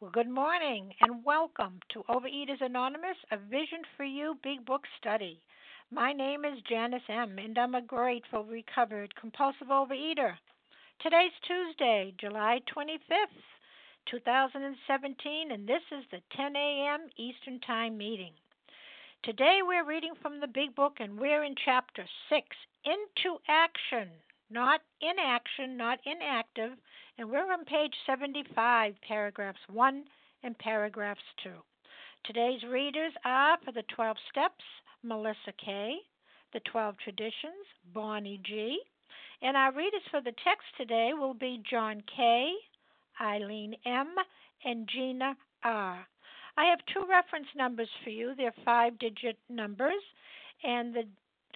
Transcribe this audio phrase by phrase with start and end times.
[0.00, 5.42] Well, good morning and welcome to Overeaters Anonymous, a Vision for You Big Book Study.
[5.90, 10.38] My name is Janice M., and I'm a grateful, recovered, compulsive overeater.
[11.02, 13.44] Today's Tuesday, July 25th,
[14.10, 17.00] 2017, and this is the 10 a.m.
[17.18, 18.32] Eastern Time meeting.
[19.22, 22.46] Today we're reading from the Big Book, and we're in Chapter 6
[22.86, 24.08] Into Action
[24.50, 26.72] not inaction, not inactive,
[27.18, 30.04] and we're on page 75, paragraphs 1
[30.42, 31.50] and paragraphs 2.
[32.24, 34.64] Today's readers are for the 12 steps,
[35.02, 35.96] Melissa K.,
[36.52, 38.78] the 12 traditions, Bonnie G.,
[39.42, 42.52] and our readers for the text today will be John K.,
[43.20, 44.14] Eileen M.,
[44.64, 46.06] and Gina R.
[46.56, 48.34] I have two reference numbers for you.
[48.36, 50.02] They're five digit numbers,
[50.62, 51.04] and the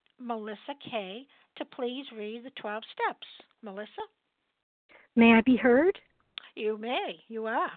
[0.23, 1.25] Melissa K.
[1.57, 3.27] to please read the 12 steps.
[3.63, 4.05] Melissa?
[5.15, 5.97] May I be heard?
[6.55, 7.19] You may.
[7.27, 7.71] You are.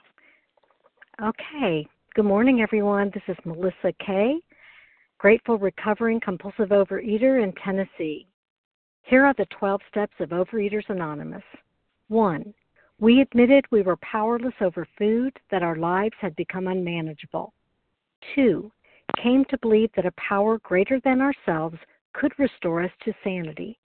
[1.23, 1.87] Okay.
[2.15, 3.11] Good morning, everyone.
[3.15, 4.37] This is Melissa K.,
[5.19, 8.27] grateful recovering compulsive overeater in Tennessee.
[9.03, 11.43] Here are the 12 steps of Overeaters Anonymous.
[12.09, 12.55] 1.
[13.01, 17.53] We admitted we were powerless over food, that our lives had become unmanageable.
[18.35, 18.71] 2.
[19.23, 21.79] Came to believe that a power greater than ourselves
[22.15, 23.79] could restore us to sanity.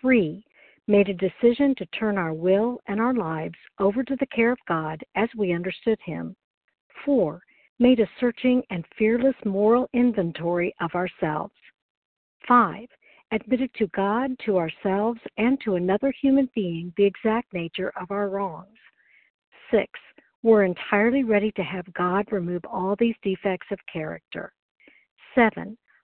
[0.00, 0.44] Three,
[0.86, 4.58] made a decision to turn our will and our lives over to the care of
[4.66, 6.34] God as we understood Him.
[7.04, 7.40] Four,
[7.78, 11.54] made a searching and fearless moral inventory of ourselves.
[12.46, 12.88] Five,
[13.32, 18.28] admitted to God, to ourselves, and to another human being the exact nature of our
[18.28, 18.78] wrongs.
[19.70, 19.88] Six,
[20.42, 24.52] were entirely ready to have God remove all these defects of character.
[25.34, 25.76] Seven,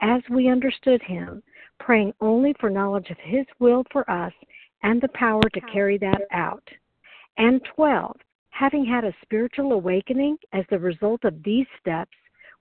[0.00, 1.42] as we understood him,
[1.78, 4.32] praying only for knowledge of his will for us
[4.82, 6.66] and the power to carry that out.
[7.36, 8.16] And 12,
[8.50, 12.16] having had a spiritual awakening as the result of these steps,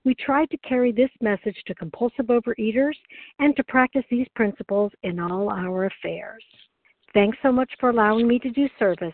[0.05, 2.95] we tried to carry this message to compulsive overeaters
[3.39, 6.43] and to practice these principles in all our affairs.
[7.13, 9.13] Thanks so much for allowing me to do service.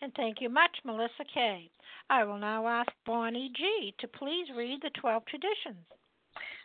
[0.00, 1.70] And thank you much, Melissa K.
[2.10, 3.94] I will now ask Bonnie G.
[3.98, 5.84] to please read the 12 traditions.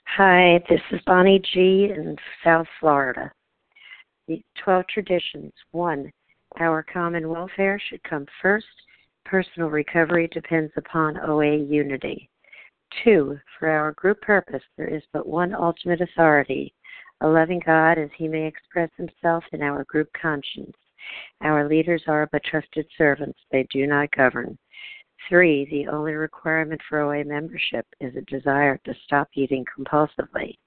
[0.05, 1.91] Hi, this is Bonnie G.
[1.95, 3.31] in South Florida.
[4.27, 5.51] The 12 traditions.
[5.71, 6.11] 1.
[6.59, 8.67] Our common welfare should come first.
[9.25, 12.29] Personal recovery depends upon OA unity.
[13.03, 16.75] Two, for our group purpose, there is but one ultimate authority,
[17.21, 20.77] a loving God as he may express himself in our group conscience.
[21.41, 24.59] Our leaders are but trusted servants, they do not govern.
[25.29, 30.57] Three, the only requirement for OA membership is a desire to stop eating compulsively.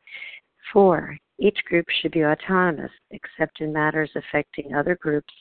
[0.72, 5.32] Four, each group should be autonomous except in matters affecting other groups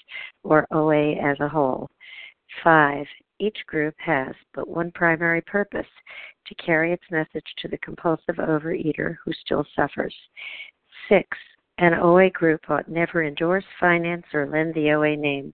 [0.43, 1.89] or OA as a whole.
[2.63, 3.07] Five,
[3.39, 5.87] each group has but one primary purpose
[6.47, 10.15] to carry its message to the compulsive overeater who still suffers.
[11.09, 11.37] Six,
[11.77, 15.53] an OA group ought never endorse, finance, or lend the OA name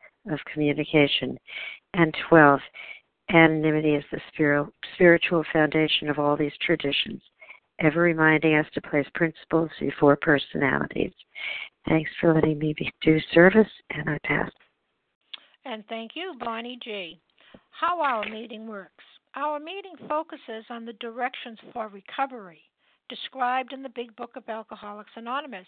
[0.29, 1.37] of communication.
[1.93, 2.59] And 12,
[3.33, 4.21] anonymity is the
[4.93, 7.21] spiritual foundation of all these traditions,
[7.79, 11.13] ever reminding us to place principles before personalities.
[11.87, 14.51] Thanks for letting me do service, and I pass.
[15.65, 17.19] And thank you, Bonnie G.
[17.71, 19.03] How our meeting works.
[19.35, 22.61] Our meeting focuses on the directions for recovery
[23.09, 25.67] described in the Big Book of Alcoholics Anonymous.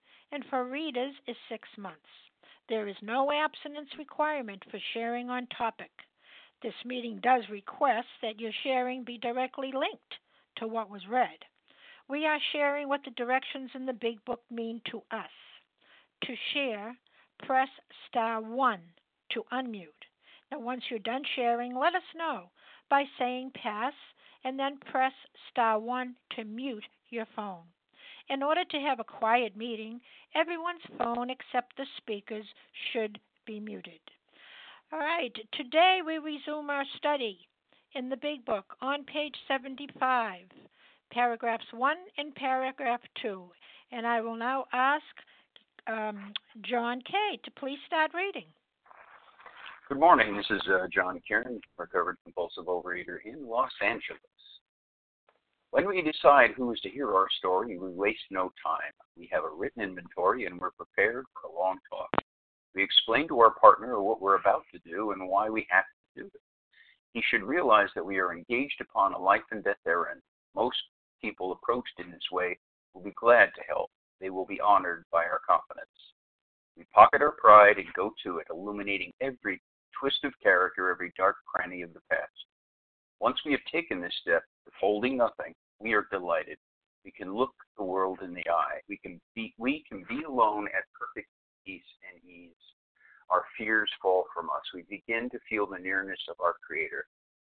[0.31, 1.99] and for readers is six months.
[2.69, 5.91] There is no abstinence requirement for sharing on topic.
[6.61, 10.15] This meeting does request that your sharing be directly linked
[10.57, 11.45] to what was read.
[12.07, 15.31] We are sharing what the directions in the Big Book mean to us.
[16.25, 16.95] To share,
[17.39, 17.69] press
[18.07, 18.79] star 1
[19.31, 19.87] to unmute.
[20.51, 22.51] Now, once you're done sharing, let us know
[22.89, 23.93] by saying pass
[24.43, 25.13] and then press
[25.49, 27.63] star 1 to mute your phone.
[28.31, 29.99] In order to have a quiet meeting,
[30.35, 32.45] everyone's phone except the speaker's
[32.93, 33.99] should be muted.
[34.93, 37.39] All right, today we resume our study
[37.93, 40.45] in the Big Book on page 75,
[41.11, 43.49] paragraphs 1 and paragraph 2.
[43.91, 45.03] And I will now ask
[45.87, 46.31] um,
[46.61, 48.45] John Kay to please start reading.
[49.89, 50.37] Good morning.
[50.37, 54.21] This is uh, John Kieran, recovered compulsive overeater in Los Angeles.
[55.71, 58.91] When we decide who is to hear our story, we waste no time.
[59.15, 62.09] We have a written inventory and we're prepared for a long talk.
[62.75, 66.23] We explain to our partner what we're about to do and why we have to
[66.23, 66.41] do it.
[67.13, 70.21] He should realize that we are engaged upon a life and death errand.
[70.55, 70.77] Most
[71.21, 72.57] people approached in this way
[72.93, 73.91] will be glad to help.
[74.19, 75.87] They will be honored by our confidence.
[76.75, 79.61] We pocket our pride and go to it, illuminating every
[79.97, 82.31] twist of character, every dark cranny of the past.
[83.21, 86.57] Once we have taken this step, withholding nothing, we are delighted.
[87.03, 88.79] We can look the world in the eye.
[88.87, 91.29] We can be we can be alone at perfect
[91.65, 92.51] peace and ease.
[93.29, 94.61] Our fears fall from us.
[94.73, 97.05] We begin to feel the nearness of our Creator.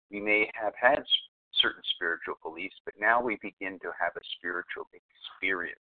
[0.09, 1.03] We may have had
[1.61, 5.79] certain spiritual beliefs, but now we begin to have a spiritual experience.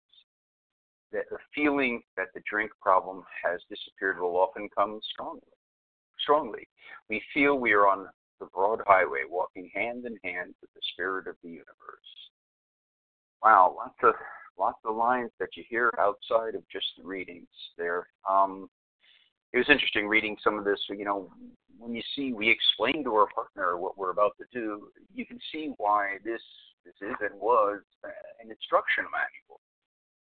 [1.13, 5.55] That the feeling that the drink problem has disappeared will often come strongly
[6.21, 6.69] strongly.
[7.09, 8.09] We feel we are on
[8.41, 11.69] the broad highway, walking hand in hand with the spirit of the universe.
[13.43, 14.15] Wow, lots of
[14.59, 18.07] lots of lines that you hear outside of just the readings there.
[18.29, 18.71] Um,
[19.53, 20.81] it was interesting reading some of this.
[20.89, 21.31] You know,
[21.79, 25.39] when you see we explain to our partner what we're about to do, you can
[25.53, 26.43] see why this
[26.85, 29.61] this is and was an instruction manual.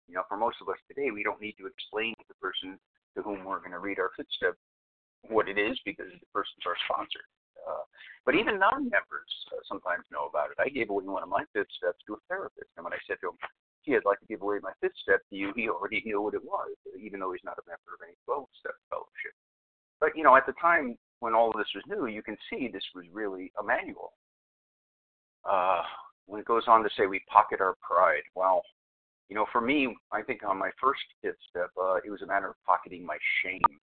[0.09, 2.79] You know, for most of us today, we don't need to explain to the person
[3.17, 4.59] to whom we're going to read our footsteps
[5.29, 7.21] what it is because the person's our sponsor.
[7.67, 7.85] Uh,
[8.25, 10.61] but even non-members uh, sometimes know about it.
[10.61, 13.17] I gave away one of my fifth steps to a therapist, and when I said
[13.23, 13.39] to him,
[13.85, 16.35] gee, I'd like to give away my fifth step to you, he already knew what
[16.35, 19.35] it was, even though he's not a member of any 12 step fellowship.
[20.01, 22.69] But, you know, at the time when all of this was new, you can see
[22.69, 24.13] this was really a manual.
[25.45, 25.83] Uh,
[26.27, 28.63] when it goes on to say we pocket our pride, well,
[29.29, 32.27] you know, for me, I think on my first fifth step, uh, it was a
[32.27, 33.80] matter of pocketing my shame.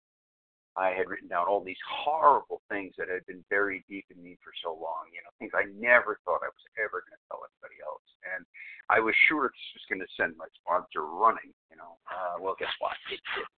[0.77, 4.37] I had written down all these horrible things that had been buried deep in me
[4.45, 7.41] for so long, you know, things I never thought I was ever going to tell
[7.41, 8.05] anybody else.
[8.29, 8.45] And
[8.93, 11.97] I was sure it was going to send my sponsor running, you know.
[12.05, 12.93] Uh, well, guess what?
[13.09, 13.49] It did.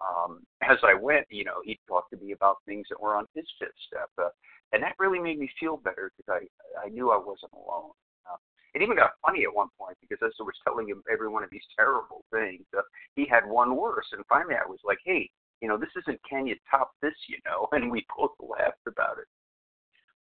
[0.00, 3.26] Um, as I went, you know, he talked to me about things that were on
[3.34, 4.08] his fifth step.
[4.16, 4.32] Uh,
[4.72, 7.92] and that really made me feel better because I, I knew I wasn't alone.
[8.24, 8.40] Uh,
[8.74, 11.42] it even got funny at one point because as I was telling him every one
[11.42, 12.82] of these terrible things, uh,
[13.16, 14.06] he had one worse.
[14.12, 15.28] And finally I was like, hey,
[15.60, 19.18] you know, this isn't can you top this, you know, and we both laughed about
[19.18, 19.26] it.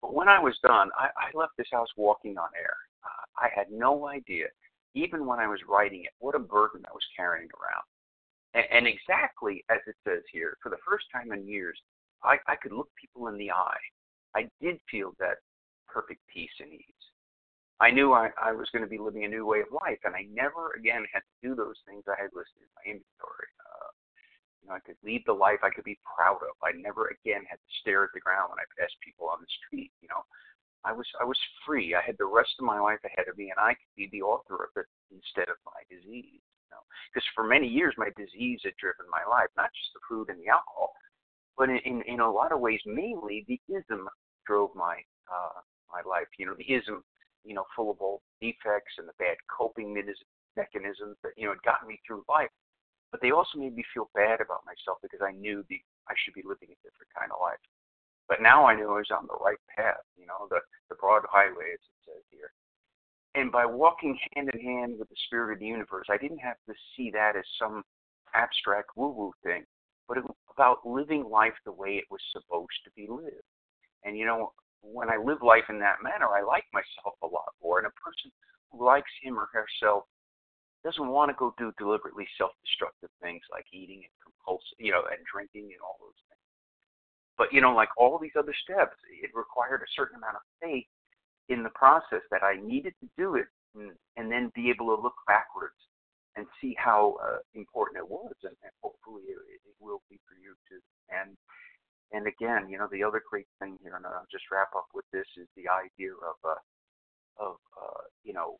[0.01, 2.75] But when I was done, I, I left this house walking on air.
[3.03, 4.45] Uh, I had no idea,
[4.93, 7.85] even when I was writing it, what a burden I was carrying around.
[8.53, 11.77] And, and exactly as it says here, for the first time in years,
[12.23, 13.83] I, I could look people in the eye.
[14.35, 15.37] I did feel that
[15.87, 17.05] perfect peace and ease.
[17.79, 20.15] I knew I, I was going to be living a new way of life, and
[20.15, 23.49] I never again had to do those things I had listed in my inventory.
[24.67, 26.55] Know, I could lead the life I could be proud of.
[26.61, 29.47] I never again had to stare at the ground when I passed people on the
[29.63, 29.91] street.
[30.01, 30.23] You know,
[30.83, 31.95] I was I was free.
[31.95, 34.23] I had the rest of my life ahead of me, and I could be the
[34.27, 36.43] author of it instead of my disease.
[36.43, 40.03] You know, because for many years my disease had driven my life, not just the
[40.03, 40.91] food and the alcohol,
[41.55, 44.07] but in in, in a lot of ways, mainly the ism
[44.45, 44.99] drove my
[45.31, 46.27] uh, my life.
[46.37, 47.03] You know, the ism,
[47.45, 51.63] you know, full of all defects and the bad coping mechanisms that you know had
[51.63, 52.51] gotten me through life
[53.11, 56.33] but they also made me feel bad about myself because I knew the I should
[56.33, 57.61] be living a different kind of life.
[58.27, 60.59] But now I knew I was on the right path, you know, the
[60.89, 62.51] the broad highway as it says here.
[63.35, 66.57] And by walking hand in hand with the spirit of the universe, I didn't have
[66.67, 67.83] to see that as some
[68.33, 69.63] abstract woo-woo thing,
[70.07, 73.45] but it was about living life the way it was supposed to be lived.
[74.03, 77.53] And you know, when I live life in that manner, I like myself a lot
[77.61, 77.79] more.
[77.79, 78.31] And a person
[78.71, 80.05] who likes him or herself
[80.87, 85.19] doesn't want to go do deliberately self-destructive things like eating and compulsive, you know, and
[85.27, 86.47] drinking and all those things.
[87.35, 90.87] But you know, like all these other steps, it required a certain amount of faith
[91.51, 95.03] in the process that I needed to do it, and, and then be able to
[95.03, 95.75] look backwards
[96.39, 99.35] and see how uh, important it was, and, and hopefully it,
[99.67, 100.79] it will be for you too.
[101.11, 101.35] And
[102.15, 105.03] and again, you know, the other great thing here, and I'll just wrap up with
[105.11, 106.63] this, is the idea of uh,
[107.43, 108.55] of uh, you know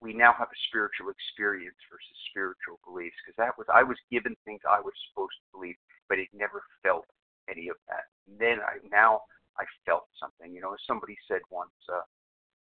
[0.00, 4.36] we now have a spiritual experience versus spiritual beliefs because that was I was given
[4.44, 5.76] things I was supposed to believe,
[6.08, 7.08] but it never felt
[7.48, 8.04] any of that.
[8.28, 9.24] And then I now
[9.56, 10.52] I felt something.
[10.52, 12.04] You know, as somebody said once, uh,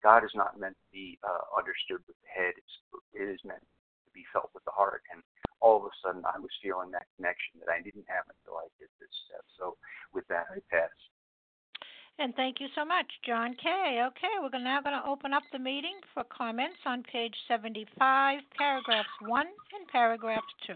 [0.05, 2.75] God is not meant to be uh, understood with the head; it's,
[3.17, 5.01] it is meant to be felt with the heart.
[5.09, 5.25] And
[5.65, 8.69] all of a sudden, I was feeling that connection that I didn't have until I
[8.77, 9.41] did this step.
[9.57, 9.81] So,
[10.13, 10.93] with that, I pass.
[12.17, 13.67] And thank you so much, John K.
[14.07, 19.09] Okay, we're now going to open up the meeting for comments on page 75, paragraphs
[19.21, 20.73] 1 and paragraph 2.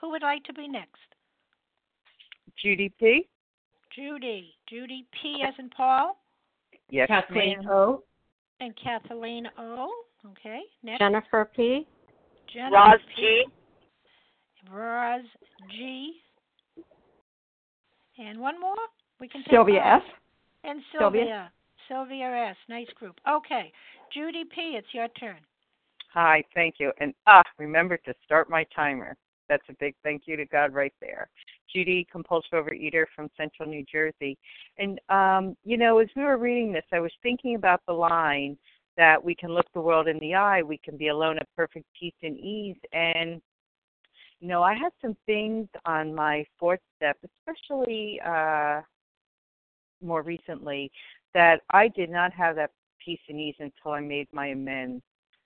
[0.00, 0.94] Who would like to be next?
[2.62, 3.26] Judy P.
[3.94, 4.54] Judy.
[4.68, 5.42] Judy P.
[5.46, 6.16] as in Paul.
[6.90, 7.66] Yes, Kathleen.
[7.68, 8.04] O.
[8.60, 9.90] And Kathleen O.
[10.30, 11.00] Okay, next.
[11.00, 11.86] Jennifer P.
[12.52, 13.22] Jennifer Roz P.
[13.22, 13.44] G.
[14.72, 15.22] Roz
[15.70, 16.12] G.
[18.18, 18.76] And one more?
[19.20, 20.02] We can take Sylvia five.
[20.02, 20.08] F.
[20.66, 21.20] And Sylvia?
[21.22, 21.52] Sylvia.
[21.88, 22.56] Sylvia S.
[22.68, 23.16] Nice group.
[23.28, 23.72] Okay.
[24.12, 25.38] Judy P., it's your turn.
[26.12, 26.92] Hi, thank you.
[26.98, 29.16] And ah, remember to start my timer.
[29.48, 31.28] That's a big thank you to God right there.
[31.72, 34.36] Judy, compulsive overeater from Central New Jersey.
[34.78, 38.56] And um, you know, as we were reading this, I was thinking about the line
[38.96, 41.84] that we can look the world in the eye, we can be alone at perfect
[41.98, 42.76] peace and ease.
[42.92, 43.40] And
[44.40, 48.80] you know, I had some things on my fourth step, especially uh
[50.02, 50.90] more recently,
[51.34, 52.70] that I did not have that
[53.04, 55.02] peace and ease until I made my amends.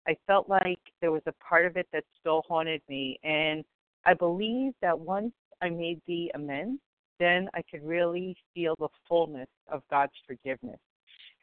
[0.09, 3.19] I felt like there was a part of it that still haunted me.
[3.23, 3.65] And
[4.05, 6.81] I believe that once I made the amends,
[7.19, 10.81] then I could really feel the fullness of God's forgiveness.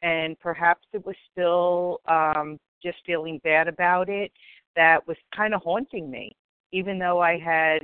[0.02, 4.32] And perhaps it was still um, just feeling bad about it
[4.76, 6.36] that was kind of haunting me,
[6.72, 7.80] even though I had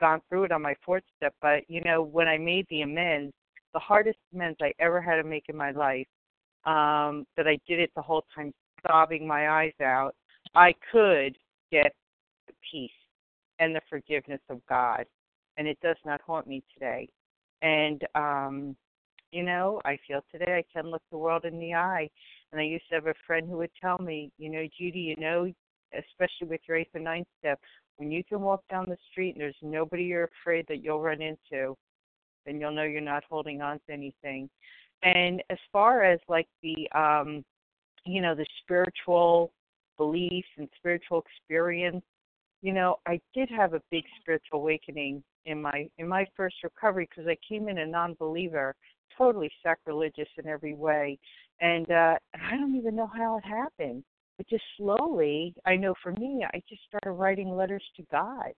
[0.00, 1.34] gone through it on my fourth step.
[1.40, 3.32] But, you know, when I made the amends,
[3.74, 6.06] the hardest amends I ever had to make in my life,
[6.64, 8.52] um, that I did it the whole time
[8.86, 10.14] sobbing my eyes out,
[10.54, 11.36] I could
[11.70, 11.92] get
[12.46, 12.90] the peace
[13.58, 15.04] and the forgiveness of God.
[15.56, 17.08] And it does not haunt me today.
[17.62, 18.76] And um,
[19.32, 22.08] you know, I feel today I can look the world in the eye.
[22.52, 25.16] And I used to have a friend who would tell me, you know, Judy, you
[25.16, 25.52] know,
[25.92, 27.60] especially with your eighth and ninth step,
[27.96, 31.20] when you can walk down the street and there's nobody you're afraid that you'll run
[31.20, 31.76] into,
[32.48, 34.48] then you'll know you're not holding on to anything.
[35.02, 37.44] And as far as like the um
[38.04, 39.52] you know, the spiritual
[39.98, 42.02] beliefs and spiritual experience,
[42.62, 47.08] you know, I did have a big spiritual awakening in my in my first recovery
[47.08, 48.74] because I came in a non-believer,
[49.16, 51.18] totally sacrilegious in every way,
[51.60, 54.02] and uh I don't even know how it happened.
[54.38, 58.52] But just slowly, I know for me, I just started writing letters to God,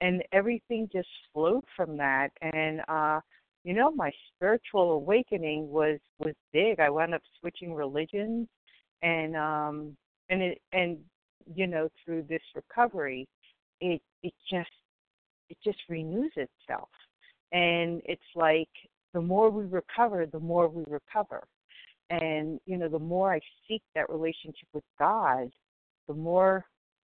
[0.00, 2.30] and everything just flowed from that.
[2.42, 3.20] And uh
[3.62, 6.80] you know, my spiritual awakening was was big.
[6.80, 8.48] I wound up switching religions,
[9.02, 9.96] and um
[10.30, 10.98] and it and
[11.54, 13.28] you know through this recovery,
[13.80, 14.70] it it just
[15.50, 16.88] it just renews itself.
[17.52, 18.68] And it's like
[19.12, 21.42] the more we recover, the more we recover.
[22.10, 25.50] And, you know, the more I seek that relationship with God,
[26.08, 26.64] the more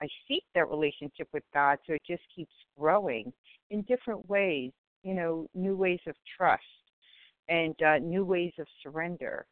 [0.02, 1.78] I seek that relationship with God.
[1.88, 3.32] So it just keeps growing
[3.70, 4.72] in different ways,
[5.04, 6.64] you know, new ways of trust
[7.48, 9.46] and uh, new ways of surrender.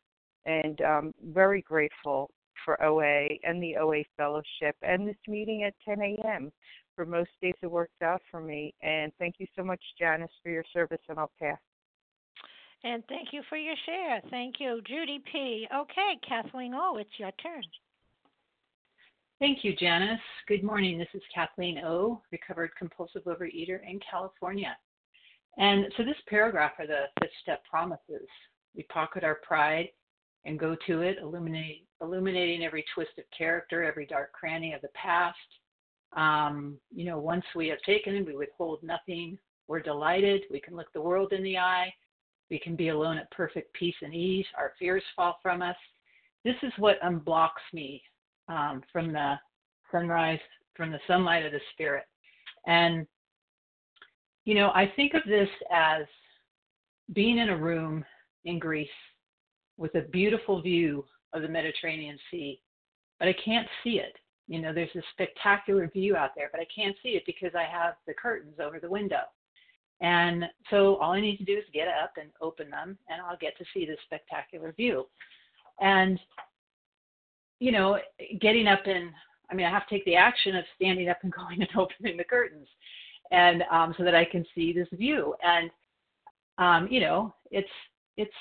[0.45, 2.29] And um, very grateful
[2.65, 6.51] for OA and the OA Fellowship and this meeting at 10 a.m
[6.95, 8.73] for most days it works out for me.
[8.81, 11.57] And thank you so much, Janice, for your service, and I'll pass.
[12.83, 14.21] And thank you for your share.
[14.29, 15.67] Thank you, Judy P.
[15.73, 17.63] Okay, Kathleen O., it's your turn.
[19.43, 20.21] Thank you, Janice.
[20.47, 20.97] Good morning.
[20.97, 24.73] This is Kathleen O., recovered compulsive overeater in California.
[25.57, 28.25] And so this paragraph are the fifth step promises.
[28.73, 29.89] We pocket our pride
[30.45, 35.35] and go to it, illuminating every twist of character, every dark cranny of the past,
[36.15, 39.37] um, you know, once we have taken it, we withhold nothing.
[39.67, 40.43] We're delighted.
[40.51, 41.93] We can look the world in the eye.
[42.49, 44.45] We can be alone at perfect peace and ease.
[44.57, 45.75] Our fears fall from us.
[46.45, 48.01] This is what unblocks me
[48.47, 49.35] um, from the
[49.91, 50.39] sunrise,
[50.75, 52.05] from the sunlight of the spirit.
[52.67, 53.05] And,
[54.45, 56.05] you know, I think of this as
[57.13, 58.03] being in a room
[58.45, 58.87] in Greece
[59.77, 62.61] with a beautiful view of the Mediterranean Sea,
[63.19, 64.15] but I can't see it.
[64.47, 67.63] You know, there's a spectacular view out there, but I can't see it because I
[67.63, 69.23] have the curtains over the window.
[70.01, 73.37] And so all I need to do is get up and open them, and I'll
[73.37, 75.05] get to see this spectacular view.
[75.79, 76.19] And,
[77.63, 77.97] you know,
[78.41, 79.09] getting up and,
[79.49, 82.17] I mean, I have to take the action of standing up and going and opening
[82.17, 82.67] the curtains,
[83.31, 85.33] and um, so that I can see this view.
[85.43, 85.71] And,
[86.57, 87.69] um, you know, it's
[88.17, 88.33] it's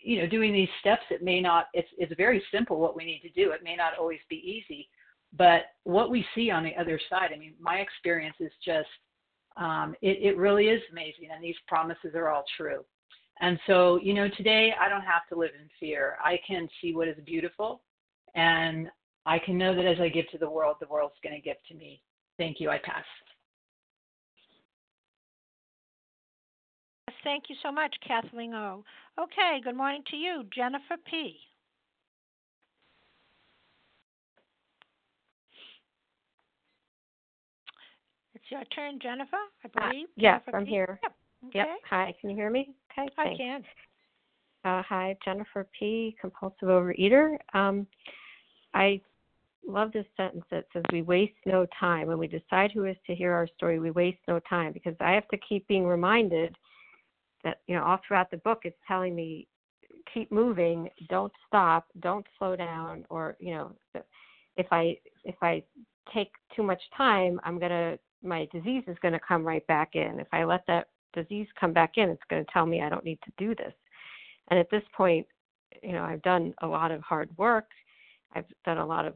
[0.00, 1.02] you know doing these steps.
[1.10, 1.66] It may not.
[1.74, 3.50] It's it's very simple what we need to do.
[3.50, 4.88] It may not always be easy,
[5.36, 8.88] but what we see on the other side, I mean, my experience is just,
[9.56, 11.28] um, it, it really is amazing.
[11.34, 12.84] And these promises are all true.
[13.40, 16.16] And so, you know, today I don't have to live in fear.
[16.24, 17.82] I can see what is beautiful.
[18.34, 18.88] And
[19.26, 21.56] I can know that as I give to the world, the world's going to give
[21.68, 22.02] to me.
[22.38, 22.70] Thank you.
[22.70, 23.04] I pass.
[27.22, 28.84] Thank you so much, Kathleen O.
[29.18, 31.36] Okay, good morning to you, Jennifer P.
[38.34, 40.08] It's your turn, Jennifer, I uh, believe.
[40.08, 40.70] Uh, yes, Jennifer I'm P.
[40.70, 41.00] here.
[41.02, 41.12] Yep.
[41.46, 41.58] Okay.
[41.58, 41.68] Yep.
[41.88, 42.74] Hi, can you hear me?
[42.92, 43.08] Okay.
[43.16, 43.38] I thanks.
[43.38, 43.64] can.
[44.66, 47.36] Uh, hi, Jennifer P., compulsive overeater.
[47.54, 47.86] Um,
[48.74, 49.00] I
[49.66, 52.08] love this sentence that says, We waste no time.
[52.08, 55.12] When we decide who is to hear our story, we waste no time because I
[55.12, 56.56] have to keep being reminded
[57.44, 59.46] that, you know, all throughout the book, it's telling me,
[60.12, 63.72] keep moving, don't stop, don't slow down, or, you know,
[64.56, 65.62] if I if I
[66.12, 69.94] take too much time, I'm going to my disease is going to come right back
[69.94, 70.18] in.
[70.18, 73.04] If I let that disease come back in, it's going to tell me I don't
[73.04, 73.72] need to do this.
[74.48, 75.26] And at this point,
[75.82, 77.66] you know, I've done a lot of hard work.
[78.34, 79.14] I've done a lot of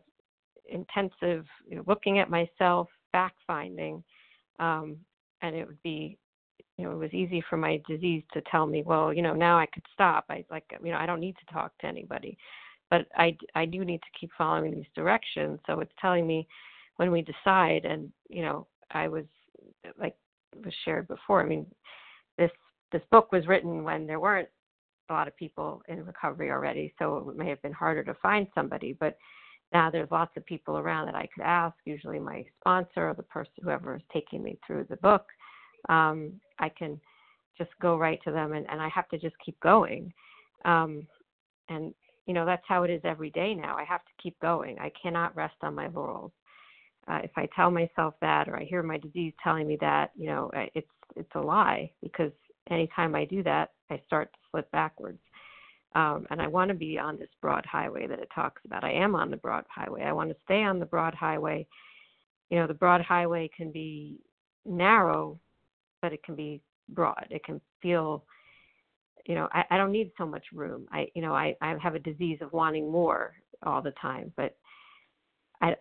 [0.69, 4.03] intensive you know, looking at myself, fact finding,
[4.59, 4.97] um,
[5.43, 6.19] and it would be,
[6.77, 9.59] you know, it was easy for my disease to tell me, well, you know, now
[9.59, 10.27] I could stop.
[10.31, 12.37] I like, you know, I don't need to talk to anybody,
[12.91, 15.59] but I I do need to keep following these directions.
[15.67, 16.47] So it's telling me
[16.97, 19.25] when we decide, and you know, I was
[19.99, 20.17] like
[20.65, 21.43] was shared before.
[21.43, 21.67] I mean,
[22.37, 22.51] this
[22.93, 24.49] this book was written when there weren't
[25.11, 28.47] a lot of people in recovery already, so it may have been harder to find
[28.55, 28.97] somebody.
[28.99, 29.19] But
[29.73, 31.75] now there's lots of people around that I could ask.
[31.85, 35.27] Usually, my sponsor or the person whoever is taking me through the book,
[35.89, 37.01] um, I can
[37.57, 40.13] just go right to them, and, and I have to just keep going.
[40.65, 41.07] Um,
[41.69, 41.95] and
[42.27, 43.77] you know that's how it is every day now.
[43.77, 44.79] I have to keep going.
[44.79, 46.33] I cannot rest on my laurels
[47.09, 50.27] uh, if I tell myself that or I hear my disease telling me that, you
[50.27, 52.33] know, it's it's a lie because
[52.71, 55.21] anytime I do that, I start to slip backwards.
[55.95, 58.85] um, and I want to be on this broad highway that it talks about.
[58.85, 60.03] I am on the broad highway.
[60.03, 61.67] I want to stay on the broad highway.
[62.51, 64.19] You know, the broad highway can be
[64.67, 65.39] narrow,
[66.03, 67.27] but it can be broad.
[67.31, 68.25] It can feel,
[69.27, 70.87] you know, I, I don't need so much room.
[70.93, 74.57] I, you know, I, I have a disease of wanting more all the time, but
[75.63, 75.75] I,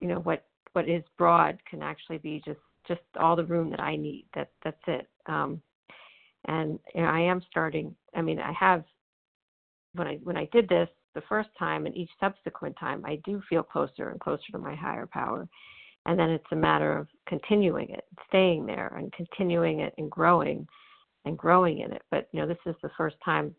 [0.00, 3.80] you know, what what is broad can actually be just just all the room that
[3.80, 4.26] I need.
[4.34, 5.08] That that's it.
[5.26, 5.60] Um,
[6.46, 7.94] and you know, I am starting.
[8.14, 8.84] I mean, I have
[9.94, 13.42] when I when I did this the first time and each subsequent time, I do
[13.48, 15.48] feel closer and closer to my higher power.
[16.06, 20.66] And then it's a matter of continuing it, staying there, and continuing it and growing
[21.24, 22.02] and growing in it.
[22.10, 23.54] But you know, this is the first time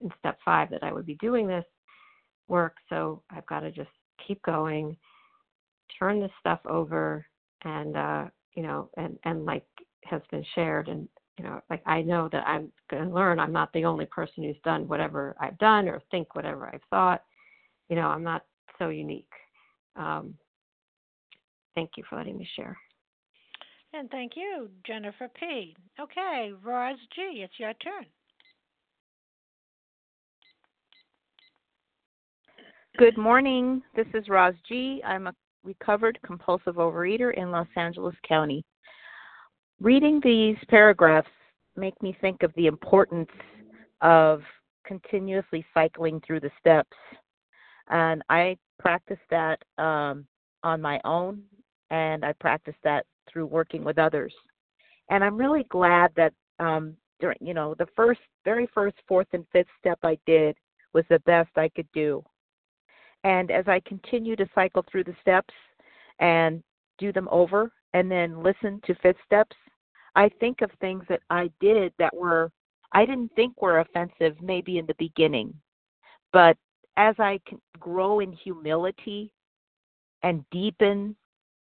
[0.00, 1.64] in step five that I would be doing this
[2.46, 3.90] work, so I've got to just
[4.26, 4.96] keep going,
[5.98, 7.26] turn this stuff over,
[7.64, 8.24] and uh,
[8.54, 9.66] you know, and and like
[10.04, 13.38] has been shared and you know, like I know that I'm going to learn.
[13.38, 17.22] I'm not the only person who's done whatever I've done or think whatever I've thought.
[17.88, 18.44] You know, I'm not
[18.78, 19.30] so unique.
[19.96, 20.34] Um,
[21.74, 22.76] thank you for letting me share.
[23.94, 25.74] And thank you, Jennifer P.
[25.98, 28.04] Okay, Roz G., it's your turn.
[32.98, 33.80] Good morning.
[33.94, 35.00] This is Roz G.
[35.06, 38.64] I'm a recovered compulsive overeater in Los Angeles County
[39.80, 41.28] reading these paragraphs
[41.76, 43.30] make me think of the importance
[44.00, 44.42] of
[44.84, 46.96] continuously cycling through the steps.
[47.90, 50.26] And i practice that um,
[50.62, 51.42] on my own
[51.90, 54.34] and i practice that through working with others.
[55.10, 59.46] And i'm really glad that um, during you know the first very first fourth and
[59.52, 60.56] fifth step i did
[60.92, 62.24] was the best i could do.
[63.24, 65.54] And as i continue to cycle through the steps
[66.18, 66.62] and
[66.98, 69.56] do them over and then listen to fifth steps
[70.18, 72.50] I think of things that I did that were
[72.90, 75.54] I didn't think were offensive maybe in the beginning.
[76.32, 76.56] But
[76.96, 77.38] as I
[77.78, 79.30] grow in humility
[80.24, 81.14] and deepen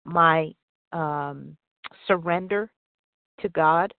[0.04, 0.52] my
[0.92, 1.54] um,
[2.06, 2.70] surrender
[3.40, 3.92] to God,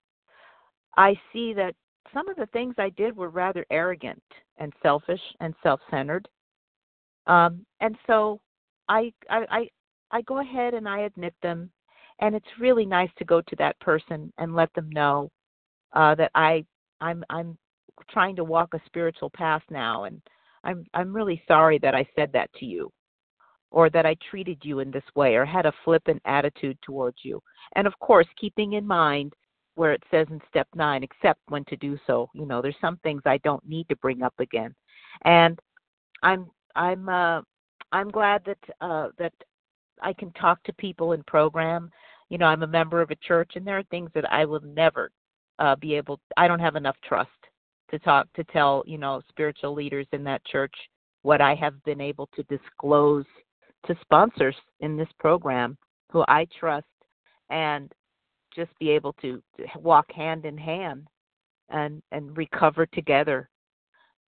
[0.97, 1.75] I see that
[2.11, 4.23] some of the things I did were rather arrogant
[4.57, 6.27] and selfish and self-centered.
[7.27, 8.41] Um, and so
[8.89, 9.69] I, I I
[10.09, 11.69] I go ahead and I admit them
[12.19, 15.29] and it's really nice to go to that person and let them know
[15.93, 16.65] uh, that I
[17.01, 17.57] I'm I'm
[18.09, 20.21] trying to walk a spiritual path now, and
[20.63, 22.91] I'm I'm really sorry that I said that to you,
[23.71, 27.41] or that I treated you in this way, or had a flippant attitude towards you,
[27.75, 29.33] and of course keeping in mind
[29.75, 32.29] where it says in step nine, except when to do so.
[32.33, 34.73] You know, there's some things I don't need to bring up again,
[35.25, 35.59] and
[36.23, 37.41] I'm I'm uh,
[37.91, 39.33] I'm glad that uh, that
[40.01, 41.89] I can talk to people in program.
[42.29, 44.61] You know, I'm a member of a church, and there are things that I will
[44.61, 45.11] never
[45.59, 46.19] uh, be able.
[46.35, 47.29] I don't have enough trust
[47.91, 50.73] to talk to tell you know spiritual leaders in that church
[51.21, 53.25] what I have been able to disclose
[53.85, 55.77] to sponsors in this program
[56.11, 56.85] who I trust
[57.49, 57.91] and
[58.55, 59.41] just be able to,
[59.75, 61.07] walk hand in hand
[61.69, 63.49] and and recover together.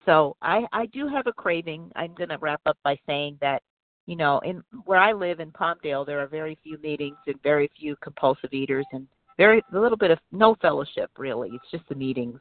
[0.05, 1.91] So I I do have a craving.
[1.97, 3.63] I'm going to wrap up by saying that
[4.07, 7.71] you know, in where I live in Palmdale, there are very few meetings and very
[7.79, 11.51] few compulsive eaters, and very a little bit of no fellowship really.
[11.53, 12.40] It's just the meetings,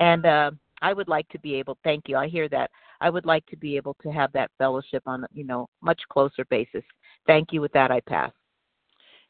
[0.00, 0.50] and uh,
[0.82, 1.78] I would like to be able.
[1.84, 2.16] Thank you.
[2.16, 2.70] I hear that.
[3.00, 6.44] I would like to be able to have that fellowship on you know much closer
[6.50, 6.84] basis.
[7.26, 7.60] Thank you.
[7.60, 8.32] With that, I pass.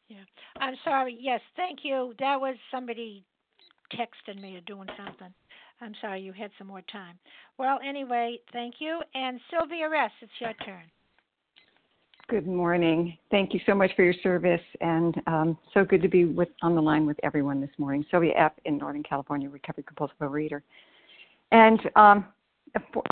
[0.08, 0.24] Yeah,
[0.58, 1.16] I'm sorry.
[1.20, 2.14] Yes, thank you.
[2.18, 3.24] That was somebody
[3.92, 5.32] texting me or doing something.
[5.80, 7.18] I'm sorry you had some more time.
[7.58, 9.00] Well, anyway, thank you.
[9.14, 10.84] And Sylvia S., it's your turn.
[12.32, 13.18] Good morning.
[13.30, 16.74] Thank you so much for your service, and um, so good to be with on
[16.74, 18.06] the line with everyone this morning.
[18.10, 18.52] Sylvia F.
[18.64, 20.62] in Northern California, recovered compulsive overeater.
[21.50, 22.24] And um,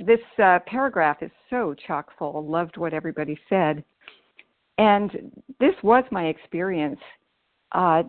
[0.06, 2.46] this uh, paragraph is so chock full.
[2.46, 3.84] Loved what everybody said,
[4.78, 5.30] and
[5.60, 6.98] this was my experience.
[7.72, 8.04] Uh,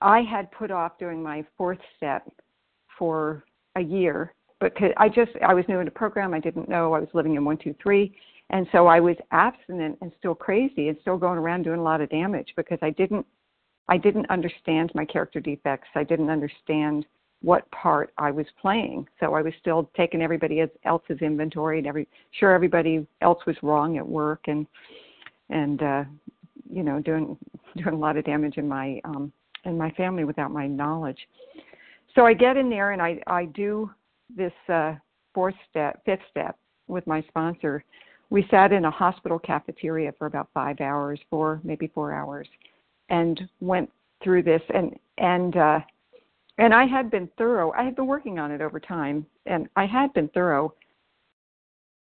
[0.00, 2.30] I had put off doing my fourth step
[2.96, 3.42] for
[3.74, 6.32] a year because I just I was new in the program.
[6.32, 8.14] I didn't know I was living in one two three
[8.50, 12.00] and so I was abstinent and still crazy and still going around doing a lot
[12.00, 13.26] of damage because I didn't
[13.88, 15.88] I didn't understand my character defects.
[15.94, 17.04] I didn't understand
[17.42, 19.08] what part I was playing.
[19.18, 22.06] So I was still taking everybody else's inventory and every
[22.38, 24.66] sure everybody else was wrong at work and
[25.50, 26.04] and uh
[26.70, 27.36] you know doing
[27.76, 29.32] doing a lot of damage in my um
[29.64, 31.18] in my family without my knowledge.
[32.14, 33.90] So I get in there and I I do
[34.34, 34.94] this uh
[35.34, 37.84] fourth step, fifth step with my sponsor
[38.32, 42.48] we sat in a hospital cafeteria for about five hours, four maybe four hours,
[43.10, 43.90] and went
[44.24, 44.62] through this.
[44.72, 45.80] And and uh,
[46.56, 47.72] and I had been thorough.
[47.72, 50.72] I had been working on it over time, and I had been thorough.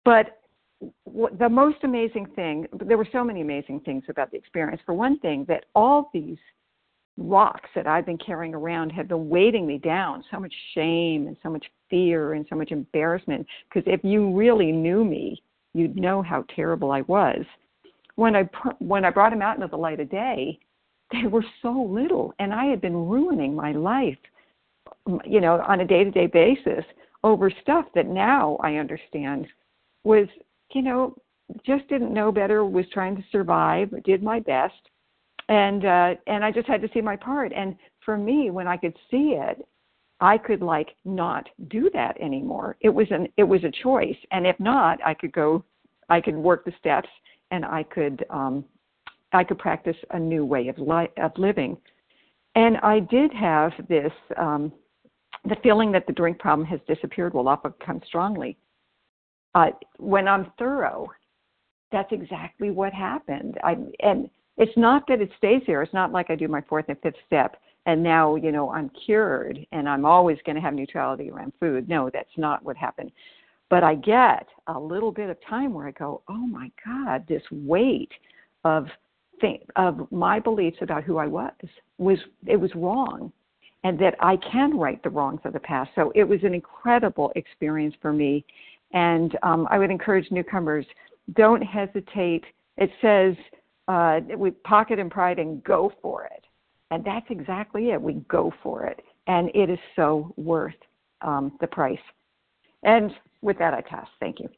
[0.05, 0.39] But
[1.39, 4.81] the most amazing thing, there were so many amazing things about the experience.
[4.87, 6.37] For one thing, that all these
[7.17, 11.37] rocks that I've been carrying around had been weighting me down, so much shame and
[11.43, 13.45] so much fear and so much embarrassment.
[13.69, 15.43] Because if you really knew me,
[15.77, 17.43] you'd know how terrible I was.
[18.15, 20.59] When I when I brought him out into the light of day,
[21.11, 24.17] they were so little, and I had been ruining my life,
[25.25, 26.83] you know, on a day-to-day basis
[27.23, 29.47] over stuff that now I understand
[30.03, 30.27] was,
[30.73, 31.15] you know,
[31.65, 34.81] just didn't know better, was trying to survive, did my best,
[35.49, 37.53] and uh, and I just had to see my part.
[37.53, 39.65] And for me, when I could see it,
[40.19, 42.75] I could like not do that anymore.
[42.81, 45.63] It was an it was a choice, and if not, I could go,
[46.09, 47.09] I could work the steps,
[47.51, 48.65] and I could um,
[49.31, 51.77] I could practice a new way of li- of living.
[52.55, 54.71] And I did have this um,
[55.45, 58.57] the feeling that the drink problem has disappeared will often come strongly.
[59.53, 61.09] Uh, when I'm thorough,
[61.91, 63.59] that's exactly what happened.
[63.63, 65.83] I and it's not that it stays there.
[65.83, 68.91] It's not like I do my fourth and fifth step and now you know I'm
[69.05, 71.89] cured and I'm always going to have neutrality around food.
[71.89, 73.11] No, that's not what happened.
[73.69, 77.41] But I get a little bit of time where I go, oh my God, this
[77.51, 78.11] weight
[78.63, 78.87] of
[79.41, 81.51] thing, of my beliefs about who I was
[81.97, 83.31] was it was wrong,
[83.83, 85.89] and that I can right the wrongs of the past.
[85.95, 88.45] So it was an incredible experience for me,
[88.93, 90.85] and um, I would encourage newcomers
[91.33, 92.43] don't hesitate.
[92.77, 93.35] It says
[93.87, 96.43] uh, with pocket and pride and go for it.
[96.91, 98.01] And that's exactly it.
[98.01, 99.01] We go for it.
[99.27, 100.75] And it is so worth
[101.21, 101.97] um, the price.
[102.83, 104.07] And with that, I pass.
[104.19, 104.49] Thank you.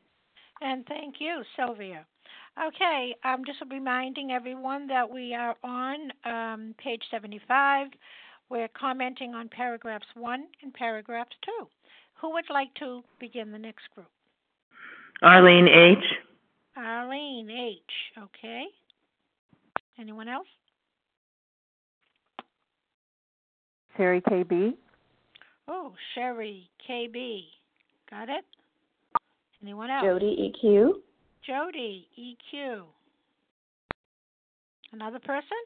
[0.62, 2.06] And thank you, Sylvia.
[2.68, 7.88] Okay, I'm just reminding everyone that we are on um, page 75.
[8.50, 11.68] We're commenting on paragraphs 1 and paragraphs 2.
[12.22, 14.10] Who would like to begin the next group?
[15.22, 16.04] Arlene H.
[16.76, 18.24] Arlene H.
[18.24, 18.66] Okay.
[19.98, 20.48] Anyone else?
[24.00, 24.76] Sherry KB.
[25.68, 27.42] Oh, Sherry KB.
[28.10, 28.46] Got it?
[29.62, 30.06] Anyone else?
[30.06, 30.92] Jody EQ.
[31.46, 32.84] Jody EQ.
[34.94, 35.58] Another person?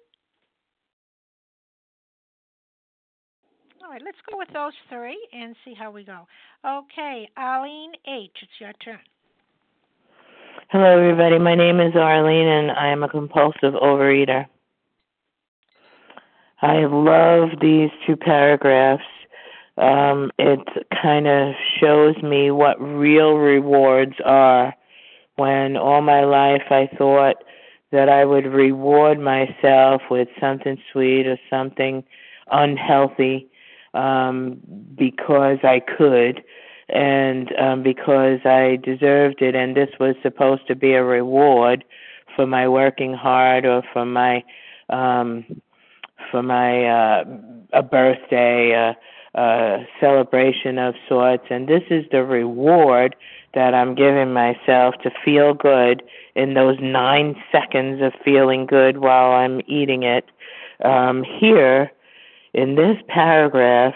[3.83, 6.25] All right, let's go with those three and see how we go.
[6.65, 8.97] Okay, Arlene H., it's your turn.
[10.71, 11.37] Hello, everybody.
[11.37, 14.47] My name is Arlene, and I am a compulsive overeater.
[16.63, 19.03] I love these two paragraphs.
[19.77, 20.61] Um, it
[21.01, 24.73] kind of shows me what real rewards are.
[25.35, 27.43] When all my life I thought
[27.91, 32.01] that I would reward myself with something sweet or something
[32.49, 33.49] unhealthy
[33.93, 34.61] um,
[34.95, 36.43] because I could
[36.87, 41.83] and um, because I deserved it, and this was supposed to be a reward
[42.37, 44.43] for my working hard or for my
[44.89, 45.45] um,
[46.31, 47.23] for my uh,
[47.73, 48.95] a birthday,
[49.99, 53.15] celebration of sorts, and this is the reward
[53.53, 56.03] that I'm giving myself to feel good
[56.35, 60.25] in those nine seconds of feeling good while I'm eating it.
[60.83, 61.91] Um, here,
[62.53, 63.93] in this paragraph,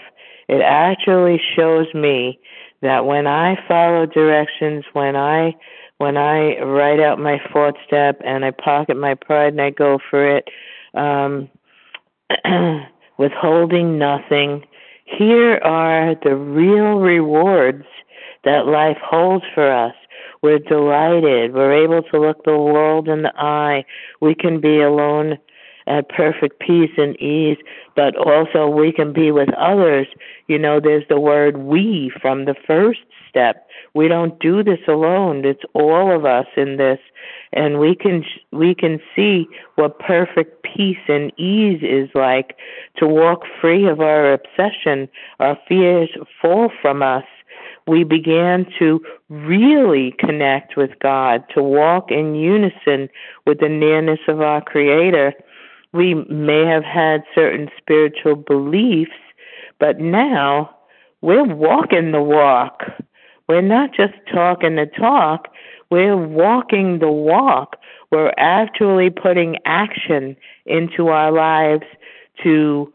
[0.48, 2.40] it actually shows me
[2.82, 5.56] that when I follow directions, when I
[5.98, 9.98] when I write out my fourth step and I pocket my pride and I go
[10.12, 10.48] for it,
[10.94, 11.50] um,
[13.18, 14.66] withholding nothing,
[15.06, 17.86] here are the real rewards
[18.44, 19.94] that life holds for us.
[20.42, 21.54] We're delighted.
[21.54, 23.86] We're able to look the world in the eye.
[24.22, 25.38] We can be alone
[25.88, 27.58] at perfect peace and ease,
[27.96, 30.08] but also we can be with others.
[30.48, 33.68] You know, there's the word we from the first step.
[33.94, 35.46] We don't do this alone.
[35.46, 37.00] It's all of us in this,
[37.54, 42.58] and we can we can see what perfect peace and ease is like
[42.98, 45.08] to walk free of our obsession.
[45.40, 46.10] Our fears
[46.42, 47.24] fall from us
[47.88, 53.08] we began to really connect with God, to walk in unison
[53.46, 55.34] with the nearness of our Creator
[55.94, 59.12] we may have had certain spiritual beliefs,
[59.80, 60.70] but now
[61.22, 62.84] we're walking the walk.
[63.48, 65.48] We're not just talking the talk,
[65.90, 67.78] we're walking the walk.
[68.12, 71.86] We're actually putting action into our lives
[72.44, 72.94] to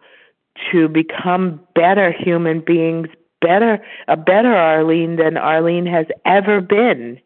[0.70, 3.08] to become better human beings,
[3.40, 7.20] better a better Arlene than Arlene has ever been.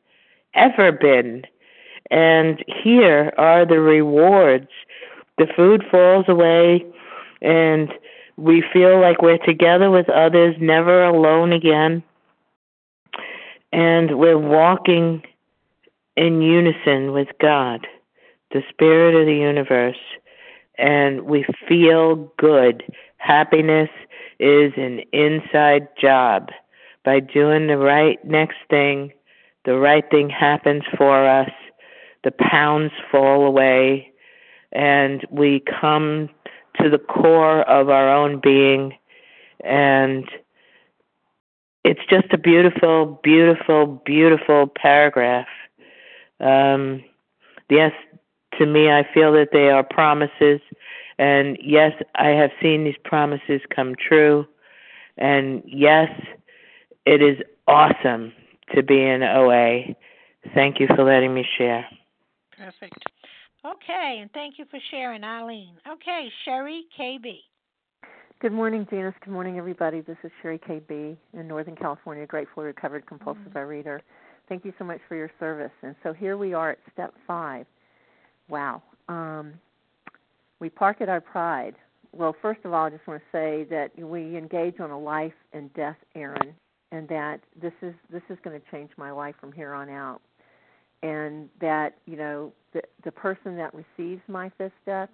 [0.54, 1.44] Ever been.
[2.10, 4.68] And here are the rewards
[5.38, 6.86] the food falls away
[7.42, 7.92] and
[8.36, 12.02] we feel like we're together with others, never alone again.
[13.72, 15.22] And we're walking
[16.16, 17.86] in unison with God,
[18.52, 19.98] the Spirit of the universe.
[20.78, 22.82] And we feel good.
[23.18, 23.90] Happiness
[24.38, 26.50] is an inside job.
[27.04, 29.12] By doing the right next thing,
[29.64, 31.50] the right thing happens for us.
[32.24, 34.12] The pounds fall away,
[34.72, 36.28] and we come
[36.80, 38.94] to the core of our own being.
[39.64, 40.28] And
[41.84, 45.46] it's just a beautiful, beautiful, beautiful paragraph.
[46.40, 47.02] Um,
[47.70, 47.92] yes,
[48.58, 50.60] to me, I feel that they are promises.
[51.18, 54.46] And yes, I have seen these promises come true.
[55.18, 56.10] And yes,
[57.06, 58.32] it is awesome
[58.74, 59.94] to be in OA.
[60.54, 61.86] Thank you for letting me share.
[62.56, 63.02] Perfect.
[63.64, 65.74] Okay, and thank you for sharing, Eileen.
[65.90, 67.38] Okay, Sherry KB.
[68.40, 69.14] Good morning, Janice.
[69.24, 70.02] Good morning, everybody.
[70.02, 73.68] This is Sherry KB in Northern California, grateful recovered compulsive mm-hmm.
[73.68, 74.02] reader.
[74.48, 75.72] Thank you so much for your service.
[75.82, 77.66] And so here we are at step five.
[78.48, 78.82] Wow.
[79.08, 79.54] Um,
[80.60, 81.74] we park at our pride.
[82.12, 85.34] Well, first of all, I just want to say that we engage on a life
[85.52, 86.54] and death errand,
[86.92, 90.20] and that this is this is going to change my life from here on out
[91.02, 95.10] and that you know the the person that receives my fifth step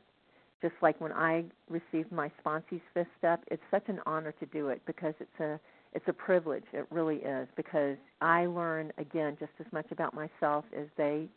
[0.63, 4.69] just like when I received my sponsee's fifth step, it's such an honor to do
[4.69, 5.59] it because it's a
[5.93, 6.65] it's a privilege.
[6.73, 11.29] It really is because I learn again just as much about myself as they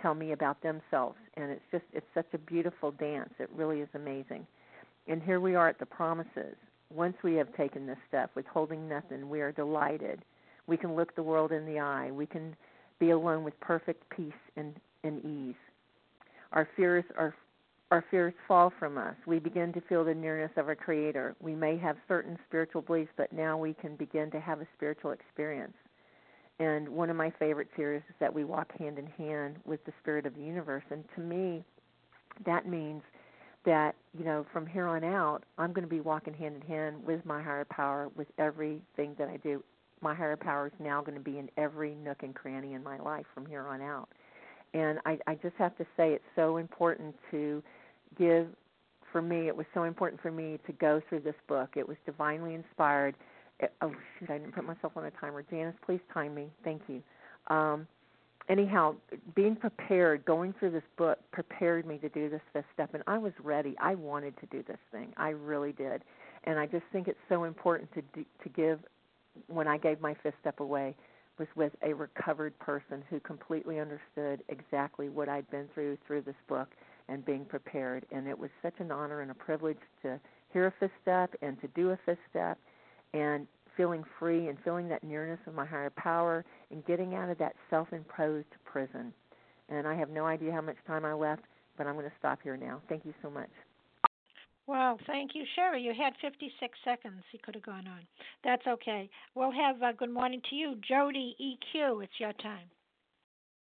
[0.00, 3.32] tell me about themselves, and it's just it's such a beautiful dance.
[3.38, 4.46] It really is amazing.
[5.06, 6.56] And here we are at the promises.
[6.92, 10.24] Once we have taken this step, withholding nothing, we are delighted.
[10.66, 12.10] We can look the world in the eye.
[12.10, 12.56] We can
[12.98, 15.56] be alone with perfect peace and, and ease.
[16.52, 17.34] Our fears are
[17.90, 19.14] our fears fall from us.
[19.26, 21.36] We begin to feel the nearness of our Creator.
[21.40, 25.12] We may have certain spiritual beliefs, but now we can begin to have a spiritual
[25.12, 25.74] experience.
[26.58, 29.92] And one of my favorite here is that we walk hand in hand with the
[30.00, 30.84] Spirit of the universe.
[30.90, 31.64] And to me,
[32.46, 33.02] that means
[33.64, 37.04] that, you know, from here on out, I'm going to be walking hand in hand
[37.04, 39.62] with my higher power with everything that I do
[40.04, 42.98] my higher power is now going to be in every nook and cranny in my
[42.98, 44.08] life from here on out.
[44.74, 47.62] And I, I just have to say, it's so important to
[48.18, 48.48] give.
[49.12, 51.70] For me, it was so important for me to go through this book.
[51.76, 53.14] It was divinely inspired.
[53.60, 55.44] It, oh shoot, I didn't put myself on a timer.
[55.48, 56.48] Janice, please time me.
[56.64, 57.00] Thank you.
[57.46, 57.86] Um,
[58.48, 58.96] anyhow,
[59.36, 63.18] being prepared, going through this book prepared me to do this fifth step, and I
[63.18, 63.76] was ready.
[63.80, 65.12] I wanted to do this thing.
[65.16, 66.02] I really did,
[66.42, 68.80] and I just think it's so important to to give
[69.46, 70.96] when I gave my fifth step away
[71.38, 76.34] was with a recovered person who completely understood exactly what I'd been through through this
[76.48, 76.68] book
[77.08, 78.06] and being prepared.
[78.12, 80.20] And it was such an honor and a privilege to
[80.52, 82.58] hear a fifth step and to do a fifth step
[83.12, 87.38] and feeling free and feeling that nearness of my higher power and getting out of
[87.38, 89.12] that self imposed prison.
[89.68, 91.42] And I have no idea how much time I left,
[91.76, 92.80] but I'm going to stop here now.
[92.88, 93.50] Thank you so much.
[94.66, 95.82] Well, thank you, Sherry.
[95.82, 97.22] You had 56 seconds.
[97.32, 98.00] You could have gone on.
[98.42, 99.10] That's okay.
[99.34, 102.02] We'll have a good morning to you, Jody EQ.
[102.02, 102.66] It's your time.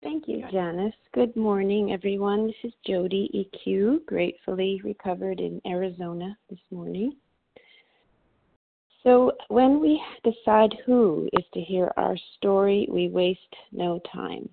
[0.03, 0.95] Thank you, Janice.
[1.15, 2.47] Good morning, everyone.
[2.49, 3.31] This is Jody
[3.67, 7.13] EQ, gratefully recovered in Arizona this morning.
[9.05, 14.49] So, when we decide who is to hear our story, we waste no time.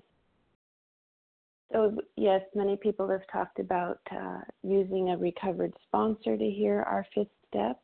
[1.72, 7.06] So, yes, many people have talked about uh, using a recovered sponsor to hear our
[7.14, 7.80] fifth step.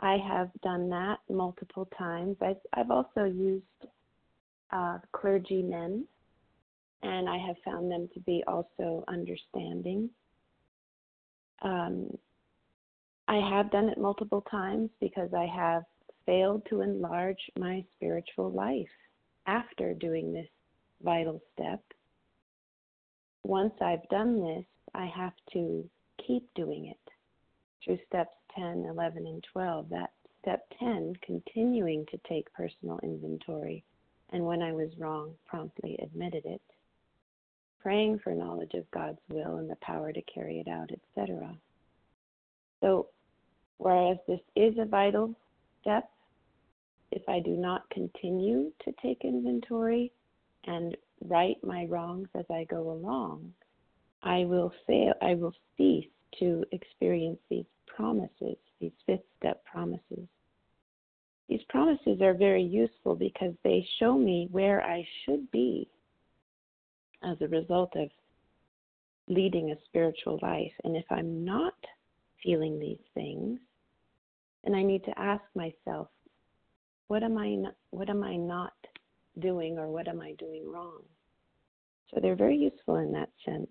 [0.00, 2.36] I have done that multiple times.
[2.42, 3.64] I've, I've also used
[4.70, 6.04] uh, clergymen,
[7.02, 10.10] and I have found them to be also understanding.
[11.62, 12.10] Um,
[13.28, 15.84] I have done it multiple times because I have
[16.26, 18.86] failed to enlarge my spiritual life
[19.46, 20.48] after doing this
[21.02, 21.80] vital step
[23.46, 25.88] once I've done this, I have to
[26.26, 27.12] keep doing it
[27.84, 29.88] through steps 10, 11, and 12.
[29.90, 30.10] That
[30.42, 33.84] step 10, continuing to take personal inventory,
[34.30, 36.60] and when I was wrong, promptly admitted it.
[37.80, 41.56] Praying for knowledge of God's will and the power to carry it out, etc.
[42.80, 43.06] So,
[43.78, 45.34] whereas this is a vital
[45.80, 46.10] step,
[47.12, 50.10] if I do not continue to take inventory
[50.64, 53.52] and right my wrongs as I go along,
[54.22, 56.08] I will fail I will cease
[56.38, 60.28] to experience these promises, these fifth step promises.
[61.48, 65.88] These promises are very useful because they show me where I should be
[67.22, 68.10] as a result of
[69.28, 70.72] leading a spiritual life.
[70.84, 71.74] And if I'm not
[72.42, 73.58] feeling these things,
[74.64, 76.08] And I need to ask myself,
[77.06, 78.74] what am I not, what am I not
[79.40, 81.02] doing or what am I doing wrong?
[82.12, 83.68] So they're very useful in that sense.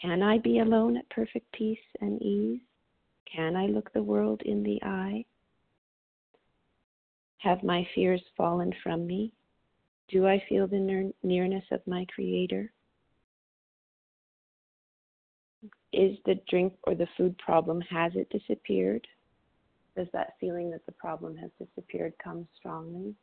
[0.00, 2.60] Can I be alone at perfect peace and ease?
[3.32, 5.24] Can I look the world in the eye?
[7.38, 9.32] Have my fears fallen from me?
[10.08, 12.72] Do I feel the nearness of my Creator?
[15.92, 19.06] Is the drink or the food problem, has it disappeared?
[19.96, 23.14] Does that feeling that the problem has disappeared come strongly?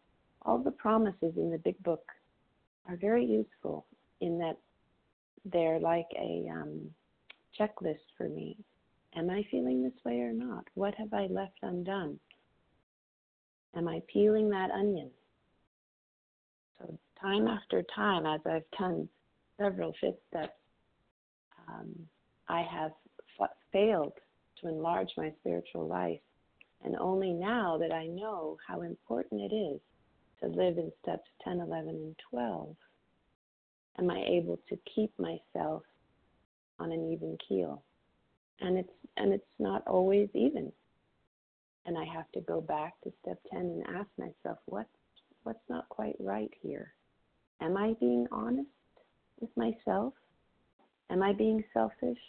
[0.46, 2.06] All the promises in the big book
[2.88, 3.86] are very useful
[4.20, 4.58] in that
[5.46, 6.90] they're like a um,
[7.60, 8.58] checklist for me.
[9.16, 10.66] Am I feeling this way or not?
[10.74, 12.20] What have I left undone?
[13.76, 15.10] Am I peeling that onion?
[16.80, 19.08] So, time after time, as I've done
[19.58, 20.54] several fifth steps,
[21.68, 21.94] um,
[22.50, 22.92] I have
[23.40, 24.14] f- failed
[24.62, 26.20] to enlarge my spiritual life.
[26.84, 29.80] And only now that I know how important it is
[30.44, 32.76] to live in steps 10, 11, and 12,
[34.00, 35.84] am I able to keep myself
[36.80, 37.84] on an even keel.
[38.60, 40.72] And it's and it's not always even.
[41.86, 44.88] And I have to go back to step 10 and ask myself, what
[45.44, 46.94] what's not quite right here?
[47.62, 48.70] Am I being honest
[49.40, 50.14] with myself?
[51.10, 52.20] Am I being selfish?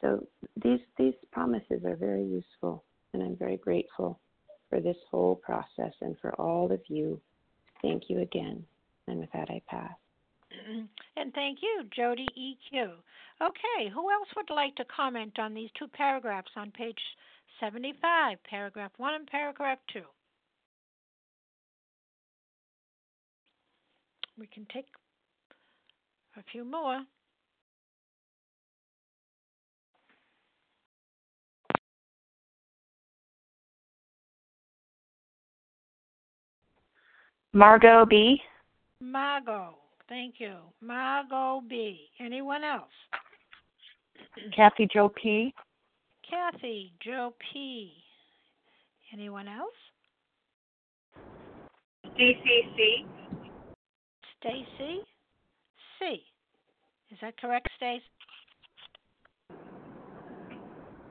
[0.00, 0.26] So
[0.62, 4.18] these these promises are very useful and I'm very grateful
[4.72, 7.20] for this whole process and for all of you.
[7.82, 8.64] Thank you again.
[9.06, 9.92] And with that I pass.
[11.14, 12.86] And thank you, Jody EQ.
[13.42, 16.98] Okay, who else would like to comment on these two paragraphs on page
[17.60, 20.00] 75, paragraph 1 and paragraph 2?
[24.38, 24.86] We can take
[26.38, 27.02] a few more.
[37.54, 38.40] Margot B.
[39.00, 39.74] Margot.
[40.08, 40.54] Thank you.
[40.80, 42.08] Margot B.
[42.18, 42.88] Anyone else?
[44.56, 45.52] Kathy Joe P.
[46.28, 47.92] Kathy Joe P.
[49.12, 49.70] Anyone else?
[52.14, 53.06] Stacy C.
[54.40, 55.00] Stacy
[55.98, 56.22] C.
[57.10, 58.02] Is that correct, Stacy?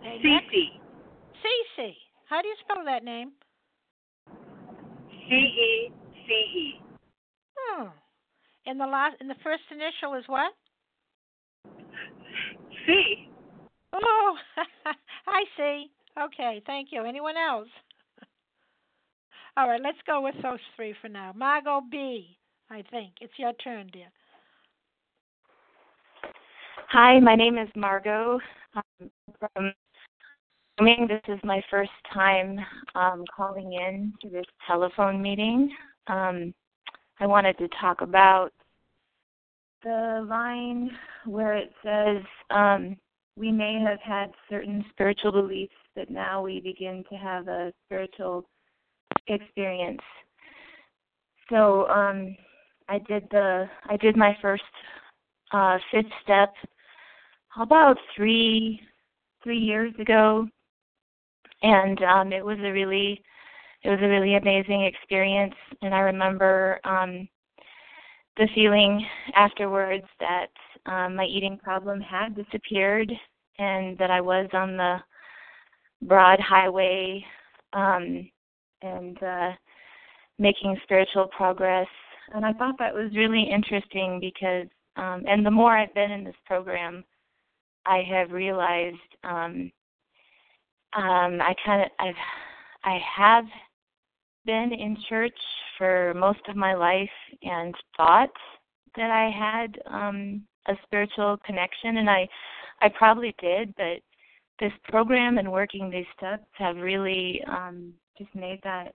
[0.03, 0.79] Cece.
[1.37, 1.95] Cece.
[2.27, 3.33] How do you spell that name?
[5.29, 6.00] C E
[6.31, 6.81] C E.
[7.69, 7.91] Oh.
[8.65, 10.53] And the last and the first initial is what?
[12.85, 13.27] C.
[13.93, 14.35] Oh,
[15.27, 15.91] I see.
[16.19, 17.03] Okay, thank you.
[17.03, 17.67] Anyone else?
[19.57, 21.33] All right, let's go with those three for now.
[21.35, 22.37] Margot B,
[22.69, 23.13] I think.
[23.19, 24.07] It's your turn, dear.
[26.89, 28.39] Hi, my name is Margot.
[28.75, 29.73] Um, from
[31.07, 32.57] this is my first time
[32.95, 35.69] um, calling in to this telephone meeting.
[36.11, 36.53] Um,
[37.21, 38.51] I wanted to talk about
[39.81, 40.91] the line
[41.25, 42.97] where it says um,
[43.37, 48.45] we may have had certain spiritual beliefs, but now we begin to have a spiritual
[49.27, 50.01] experience.
[51.49, 52.35] So um,
[52.89, 54.63] I did the I did my first
[55.53, 56.53] uh, fifth step
[57.57, 58.81] about three
[59.43, 60.47] three years ago,
[61.61, 63.21] and um, it was a really
[63.83, 67.27] it was a really amazing experience and i remember um
[68.37, 69.05] the feeling
[69.35, 70.47] afterwards that
[70.85, 73.11] um my eating problem had disappeared
[73.59, 74.97] and that i was on the
[76.03, 77.23] broad highway
[77.73, 78.29] um
[78.81, 79.51] and uh
[80.39, 81.87] making spiritual progress.
[82.33, 86.23] And i thought that was really interesting because um and the more i've been in
[86.23, 87.03] this program
[87.85, 89.71] i have realized um
[90.93, 92.15] um i kind of i've
[92.83, 93.45] i have
[94.45, 95.37] been in church
[95.77, 97.09] for most of my life
[97.43, 98.29] and thought
[98.95, 102.27] that I had um a spiritual connection and I
[102.81, 104.01] I probably did, but
[104.59, 108.93] this program and working these steps have really um just made that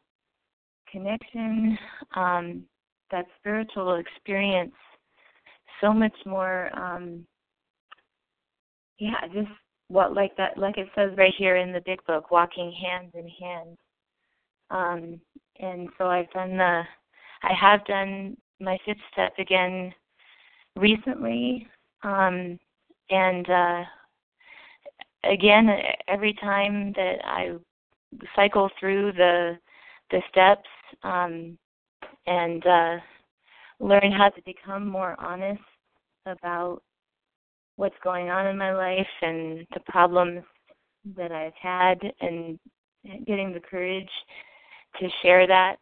[0.91, 1.77] connection,
[2.15, 2.63] um,
[3.11, 4.75] that spiritual experience
[5.81, 7.27] so much more um
[8.99, 9.49] yeah, just
[9.89, 13.29] what like that like it says right here in the big book, walking hand in
[13.29, 13.77] hand
[14.71, 15.21] um,
[15.61, 16.83] and so I've done the,
[17.43, 19.93] I have done my fifth step again
[20.77, 21.67] recently,
[22.03, 22.59] um,
[23.11, 23.83] and uh,
[25.25, 25.69] again
[26.09, 27.53] every time that I
[28.35, 29.59] cycle through the
[30.11, 30.69] the steps
[31.03, 31.59] um,
[32.27, 32.97] and uh,
[33.81, 35.61] learn how to become more honest
[36.27, 36.81] about
[37.77, 40.43] what's going on in my life and the problems
[41.17, 42.59] that I've had and
[43.27, 44.09] getting the courage
[45.01, 45.77] to share that,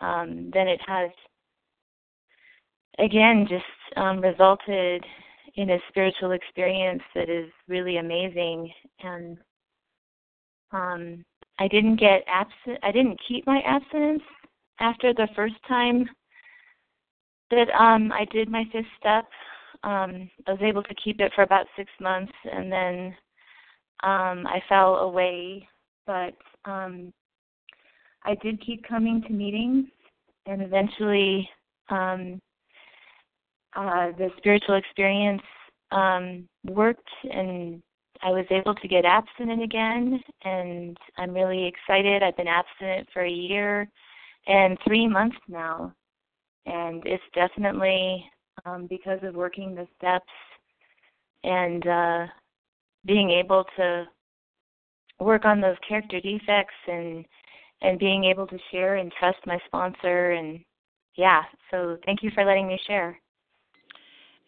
[0.00, 1.10] um, then it has
[2.98, 3.64] again just
[3.96, 5.04] um, resulted
[5.56, 8.70] in a spiritual experience that is really amazing
[9.00, 9.36] and
[10.72, 11.24] um,
[11.58, 14.22] I didn't get absent I didn't keep my abstinence
[14.78, 16.08] after the first time
[17.50, 19.26] that um I did my fifth step.
[19.82, 23.16] Um I was able to keep it for about 6 months and then
[24.02, 25.68] um I fell away
[26.06, 26.34] but
[26.64, 27.12] um
[28.24, 29.86] I did keep coming to meetings
[30.46, 31.48] and eventually
[31.88, 32.40] um
[33.76, 35.42] uh the spiritual experience
[35.92, 37.82] um worked and
[38.22, 42.22] I was able to get abstinent again and I'm really excited.
[42.22, 43.88] I've been abstinent for a year
[44.46, 45.94] and 3 months now.
[46.66, 48.24] And it's definitely
[48.66, 50.32] um because of working the steps
[51.44, 52.26] and uh
[53.06, 54.04] being able to
[55.18, 57.24] work on those character defects and
[57.82, 60.60] and being able to share and trust my sponsor and
[61.16, 63.18] yeah so thank you for letting me share.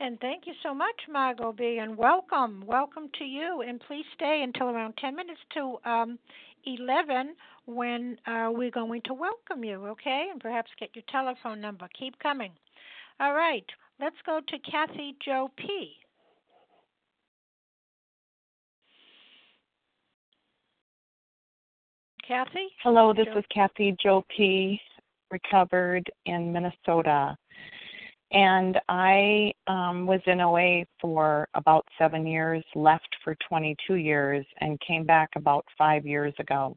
[0.01, 4.43] And thank you so much margot b and welcome welcome to you and please stay
[4.43, 6.19] until around 10 minutes to um
[6.65, 7.35] 11
[7.67, 10.29] when uh, we're going to welcome you okay?
[10.31, 11.89] And perhaps get your telephone number.
[11.99, 12.53] Keep coming.
[13.19, 13.67] All right
[14.03, 15.95] let's go to kathy joe p
[22.33, 22.69] Kathy?
[22.83, 24.81] Hello, this is Kathy Joe P.,
[25.31, 27.37] recovered in Minnesota.
[28.31, 34.81] And I um, was in OA for about seven years, left for 22 years, and
[34.81, 36.75] came back about five years ago.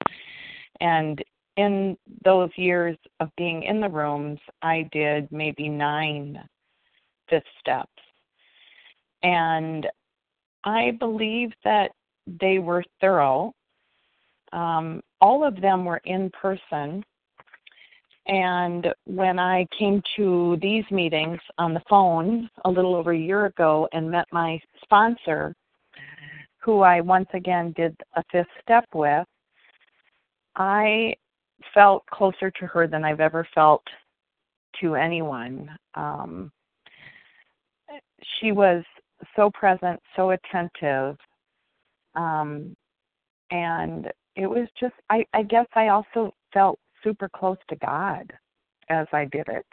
[0.82, 1.24] And
[1.56, 6.38] in those years of being in the rooms, I did maybe nine
[7.30, 8.02] fifth steps.
[9.24, 9.88] And
[10.66, 11.92] I believe that
[12.28, 13.54] they were thorough.
[14.52, 17.04] Um, all of them were in person.
[18.28, 23.48] And when I came to these meetings on the phone a little over a year
[23.48, 25.56] ago and met my sponsor,
[26.60, 29.26] who I once again did a fifth step with,
[30.56, 31.16] I
[31.74, 33.84] felt closer to her than I've ever felt
[34.82, 35.76] to anyone.
[35.96, 36.52] Um,
[38.40, 38.84] she was
[39.36, 41.18] so present, so attentive,
[42.16, 42.76] um,
[43.50, 48.32] and it was just I, I guess I also felt super close to God
[48.90, 49.66] as I did it.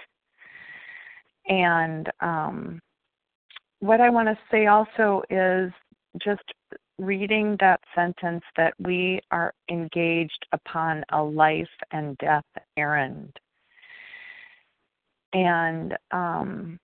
[1.48, 2.80] And um
[3.80, 5.72] what I want to say also is
[6.22, 6.44] just
[6.98, 12.44] reading that sentence that we are engaged upon a life and death
[12.76, 13.36] errand.
[15.32, 16.78] And um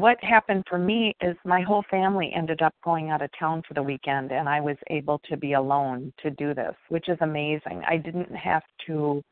[0.00, 3.74] what happened for me is my whole family ended up going out of town for
[3.74, 7.82] the weekend and I was able to be alone to do this, which is amazing.
[7.86, 9.22] I didn't have to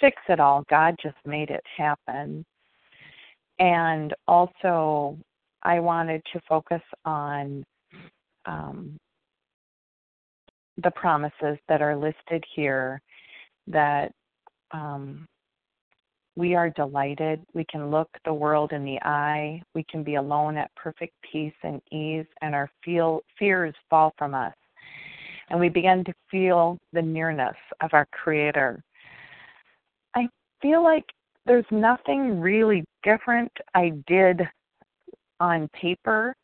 [0.00, 0.64] fix it all.
[0.68, 2.44] God just made it happen.
[3.58, 5.18] And also
[5.62, 7.64] I wanted to focus on
[8.46, 8.98] um,
[10.82, 13.00] the promises that are listed here
[13.68, 14.12] that
[14.72, 15.26] um,
[16.36, 17.44] we are delighted.
[17.54, 19.62] We can look the world in the eye.
[19.74, 24.34] We can be alone at perfect peace and ease, and our feel, fears fall from
[24.34, 24.54] us.
[25.50, 28.82] And we begin to feel the nearness of our Creator.
[30.16, 30.28] I
[30.60, 31.04] feel like
[31.46, 34.40] there's nothing really different I did
[35.38, 36.34] on paper.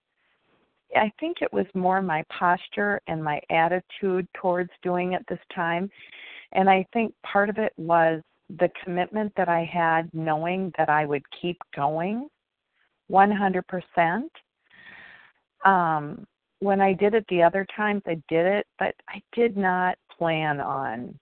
[0.94, 5.88] I think it was more my posture and my attitude towards doing it this time.
[6.52, 8.20] And I think part of it was
[8.58, 12.28] the commitment that I had, knowing that I would keep going
[13.10, 14.22] 100%.
[15.64, 16.26] Um,
[16.60, 20.60] when I did it the other times, I did it, but I did not plan
[20.60, 21.18] on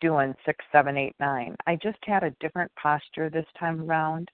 [0.00, 1.56] doing six, seven, eight, nine.
[1.66, 4.28] I just had a different posture this time around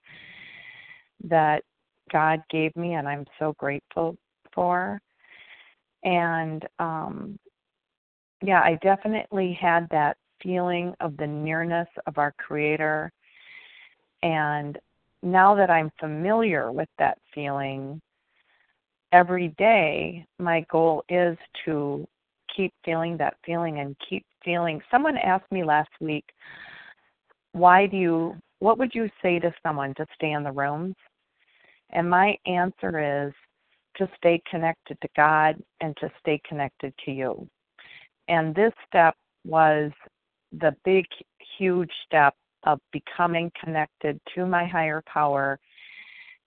[1.24, 1.62] that
[2.12, 4.16] God gave me, and I'm so grateful
[4.52, 5.00] for.
[6.02, 7.38] And um,
[8.42, 13.10] yeah, I definitely had that feeling of the nearness of our Creator.
[14.22, 14.78] And
[15.24, 18.00] now that I'm familiar with that feeling,
[19.12, 22.06] every day my goal is to
[22.54, 24.80] keep feeling that feeling and keep feeling.
[24.90, 26.24] Someone asked me last week,
[27.52, 30.94] why do you, what would you say to someone to stay in the rooms?
[31.90, 33.32] And my answer is
[33.96, 37.48] to stay connected to God and to stay connected to you.
[38.28, 39.14] And this step
[39.44, 39.92] was
[40.60, 41.04] the big,
[41.58, 42.34] huge step
[42.64, 45.58] of becoming connected to my higher power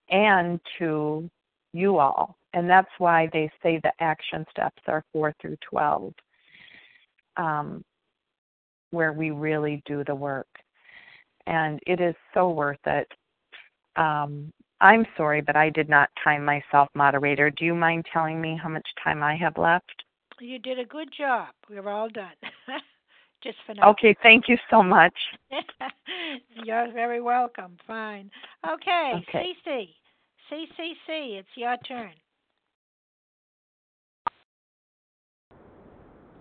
[0.09, 1.29] and to
[1.73, 2.37] you all.
[2.53, 6.13] And that's why they say the action steps are 4 through 12,
[7.35, 7.83] um,
[8.91, 10.47] where we really do the work.
[11.45, 13.07] And it is so worth it.
[13.95, 17.49] Um, I'm sorry, but I did not time myself, moderator.
[17.49, 20.03] Do you mind telling me how much time I have left?
[20.39, 21.49] You did a good job.
[21.69, 22.35] We're all done.
[23.43, 23.91] Just for now.
[23.91, 25.13] Okay, thank you so much.
[26.65, 27.77] You're very welcome.
[27.85, 28.31] Fine.
[28.67, 29.53] Okay, Okay.
[29.65, 29.87] CC.
[30.51, 32.11] CCC, it's your turn.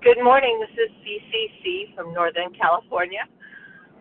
[0.03, 0.61] Good morning.
[0.61, 3.23] This is CCC from Northern California.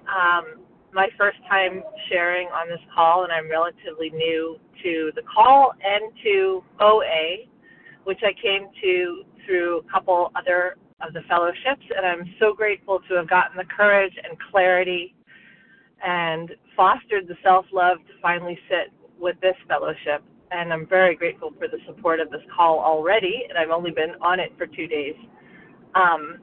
[0.07, 0.61] Um,
[0.93, 6.13] my first time sharing on this call, and I'm relatively new to the call and
[6.23, 7.47] to OA,
[8.03, 12.99] which I came to through a couple other of the fellowships, and I'm so grateful
[13.09, 15.15] to have gotten the courage and clarity
[16.05, 20.23] and fostered the self love to finally sit with this fellowship.
[20.51, 24.11] And I'm very grateful for the support of this call already, and I've only been
[24.21, 25.15] on it for two days.
[25.95, 26.39] Um,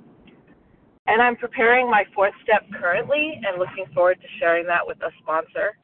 [1.06, 5.10] and I'm preparing my fourth step currently and looking forward to sharing that with a
[5.20, 5.76] sponsor.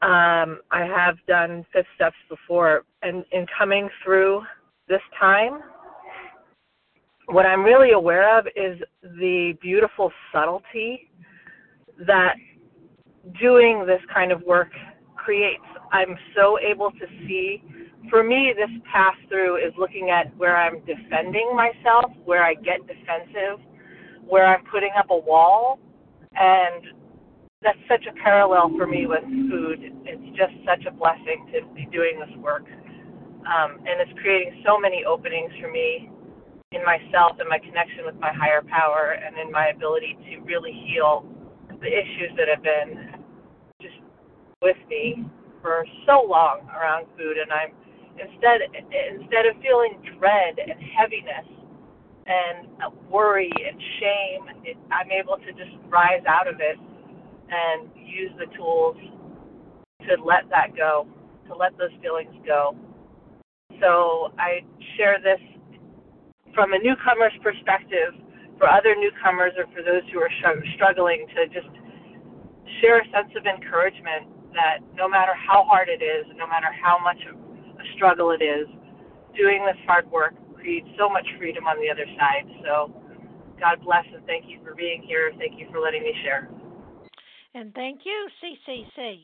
[0.00, 4.42] Um, I have done fifth steps before, and in coming through
[4.88, 5.60] this time,
[7.28, 11.10] what I'm really aware of is the beautiful subtlety
[12.06, 12.34] that
[13.40, 14.70] doing this kind of work
[15.14, 15.64] creates.
[15.92, 17.62] I'm so able to see.
[18.08, 22.80] For me, this pass through is looking at where I'm defending myself, where I get
[22.86, 23.60] defensive,
[24.26, 25.78] where I'm putting up a wall,
[26.34, 26.84] and
[27.60, 29.80] that's such a parallel for me with food.
[30.04, 32.64] It's just such a blessing to be doing this work.
[33.44, 36.10] Um, and it's creating so many openings for me
[36.72, 40.72] in myself and my connection with my higher power and in my ability to really
[40.72, 41.24] heal
[41.80, 43.24] the issues that have been
[43.80, 43.94] just
[44.60, 45.24] with me
[45.62, 47.36] for so long around food.
[47.40, 47.72] And I'm
[48.20, 51.48] instead instead of feeling dread and heaviness
[52.26, 52.68] and
[53.08, 56.76] worry and shame it, I'm able to just rise out of it
[57.48, 58.96] and use the tools
[60.04, 61.06] to let that go
[61.48, 62.76] to let those feelings go.
[63.80, 64.60] So I
[64.96, 65.40] share this
[66.54, 68.14] from a newcomer's perspective
[68.58, 70.30] for other newcomers or for those who are
[70.74, 71.70] struggling to just
[72.80, 76.98] share a sense of encouragement that no matter how hard it is, no matter how
[76.98, 78.66] much of a struggle it is,
[79.36, 82.46] doing this hard work creates so much freedom on the other side.
[82.64, 82.90] So
[83.60, 85.32] God bless and thank you for being here.
[85.38, 86.48] Thank you for letting me share.
[87.54, 89.22] And thank you, CCC.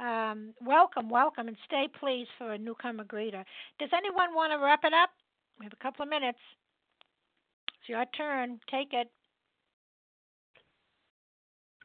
[0.00, 3.44] Um, welcome, welcome, and stay please for a newcomer greeter.
[3.78, 5.10] Does anyone want to wrap it up?
[5.58, 6.38] We have a couple of minutes.
[7.80, 8.60] It's your turn.
[8.70, 9.10] Take it.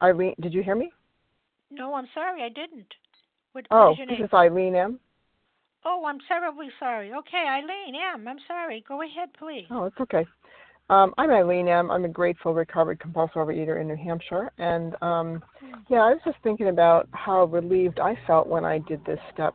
[0.02, 0.92] Irene, did you hear me?
[1.70, 2.86] No, I'm sorry, I didn't.
[3.52, 5.00] What, Oh, what this is Eileen M.
[5.84, 7.12] Oh, I'm terribly sorry.
[7.12, 8.26] Okay, Eileen M.
[8.26, 8.84] I'm sorry.
[8.86, 9.66] Go ahead, please.
[9.70, 10.24] Oh, it's okay.
[10.90, 11.90] Um, I'm Eileen M.
[11.90, 15.42] I'm a grateful recovered compulsive overeater in New Hampshire, and um,
[15.88, 19.54] yeah, I was just thinking about how relieved I felt when I did this step.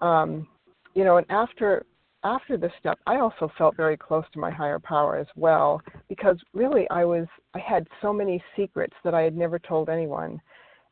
[0.00, 0.46] Um,
[0.94, 1.84] you know, and after
[2.24, 6.38] after this step, I also felt very close to my higher power as well, because
[6.52, 10.40] really I was I had so many secrets that I had never told anyone,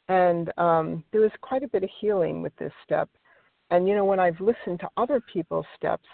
[0.08, 3.08] and um, there was quite a bit of healing with this step.
[3.70, 6.08] And you know, when I've listened to other people's steps,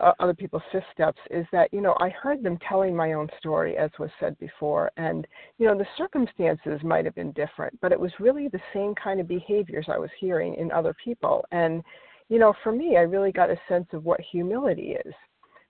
[0.00, 3.28] uh, other people's fifth steps is that you know I heard them telling my own
[3.38, 4.90] story as was said before.
[4.96, 5.26] And
[5.58, 9.20] you know the circumstances might have been different but it was really the same kind
[9.20, 11.44] of behaviors I was hearing in other people.
[11.50, 11.82] And
[12.28, 15.14] you know for me I really got a sense of what humility is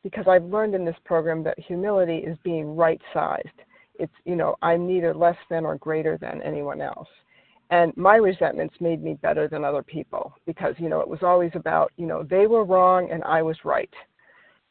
[0.02, 3.48] because I've learned in this program that humility is being right sized
[3.98, 7.08] it's you know I'm neither less than or greater than anyone else.
[7.70, 11.50] And my resentments made me better than other people because you know it was always
[11.54, 13.92] about you know they were wrong and I was right.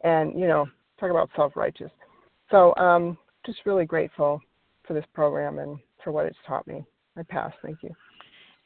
[0.03, 0.65] And you know
[0.99, 1.91] talk about self-righteous.
[2.51, 4.41] So um just really grateful
[4.88, 6.86] for this program and for what it's taught me.
[7.17, 7.53] I pass.
[7.61, 7.95] Thank you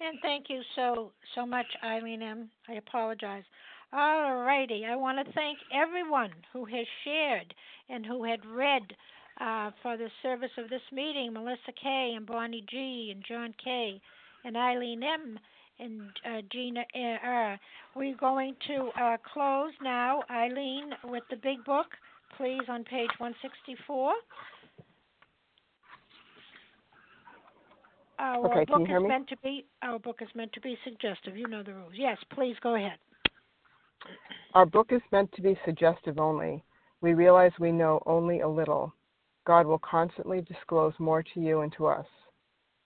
[0.01, 2.49] And thank you so so much, Eileen M.
[2.67, 3.43] I apologize.
[3.91, 4.85] All righty.
[4.85, 7.53] I want to thank everyone who has shared
[7.89, 8.83] and who had read
[9.41, 11.33] uh, for the service of this meeting.
[11.33, 12.13] Melissa K.
[12.15, 13.11] and Bonnie G.
[13.13, 13.99] and John K.
[14.45, 15.39] and Eileen M.
[15.79, 17.59] and uh, Gina uh, R.
[17.95, 21.87] We're going to uh, close now, Eileen, with the big book,
[22.37, 24.13] please, on page 164.
[28.19, 29.07] Our Okay, book is me?
[29.07, 31.37] meant to be our book is meant to be suggestive.
[31.37, 31.93] You know the rules.
[31.95, 32.97] Yes, please go ahead.
[34.53, 36.63] our book is meant to be suggestive only
[37.01, 38.93] we realize we know only a little
[39.45, 42.05] god will constantly disclose more to you and to us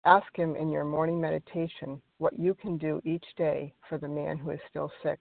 [0.05, 4.37] ask him in your morning meditation what you can do each day for the man
[4.39, 5.21] who is still sick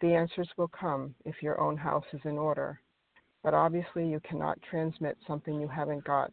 [0.00, 2.80] The answers will come if your own house is in order,
[3.42, 6.32] but obviously you cannot transmit something you haven't got.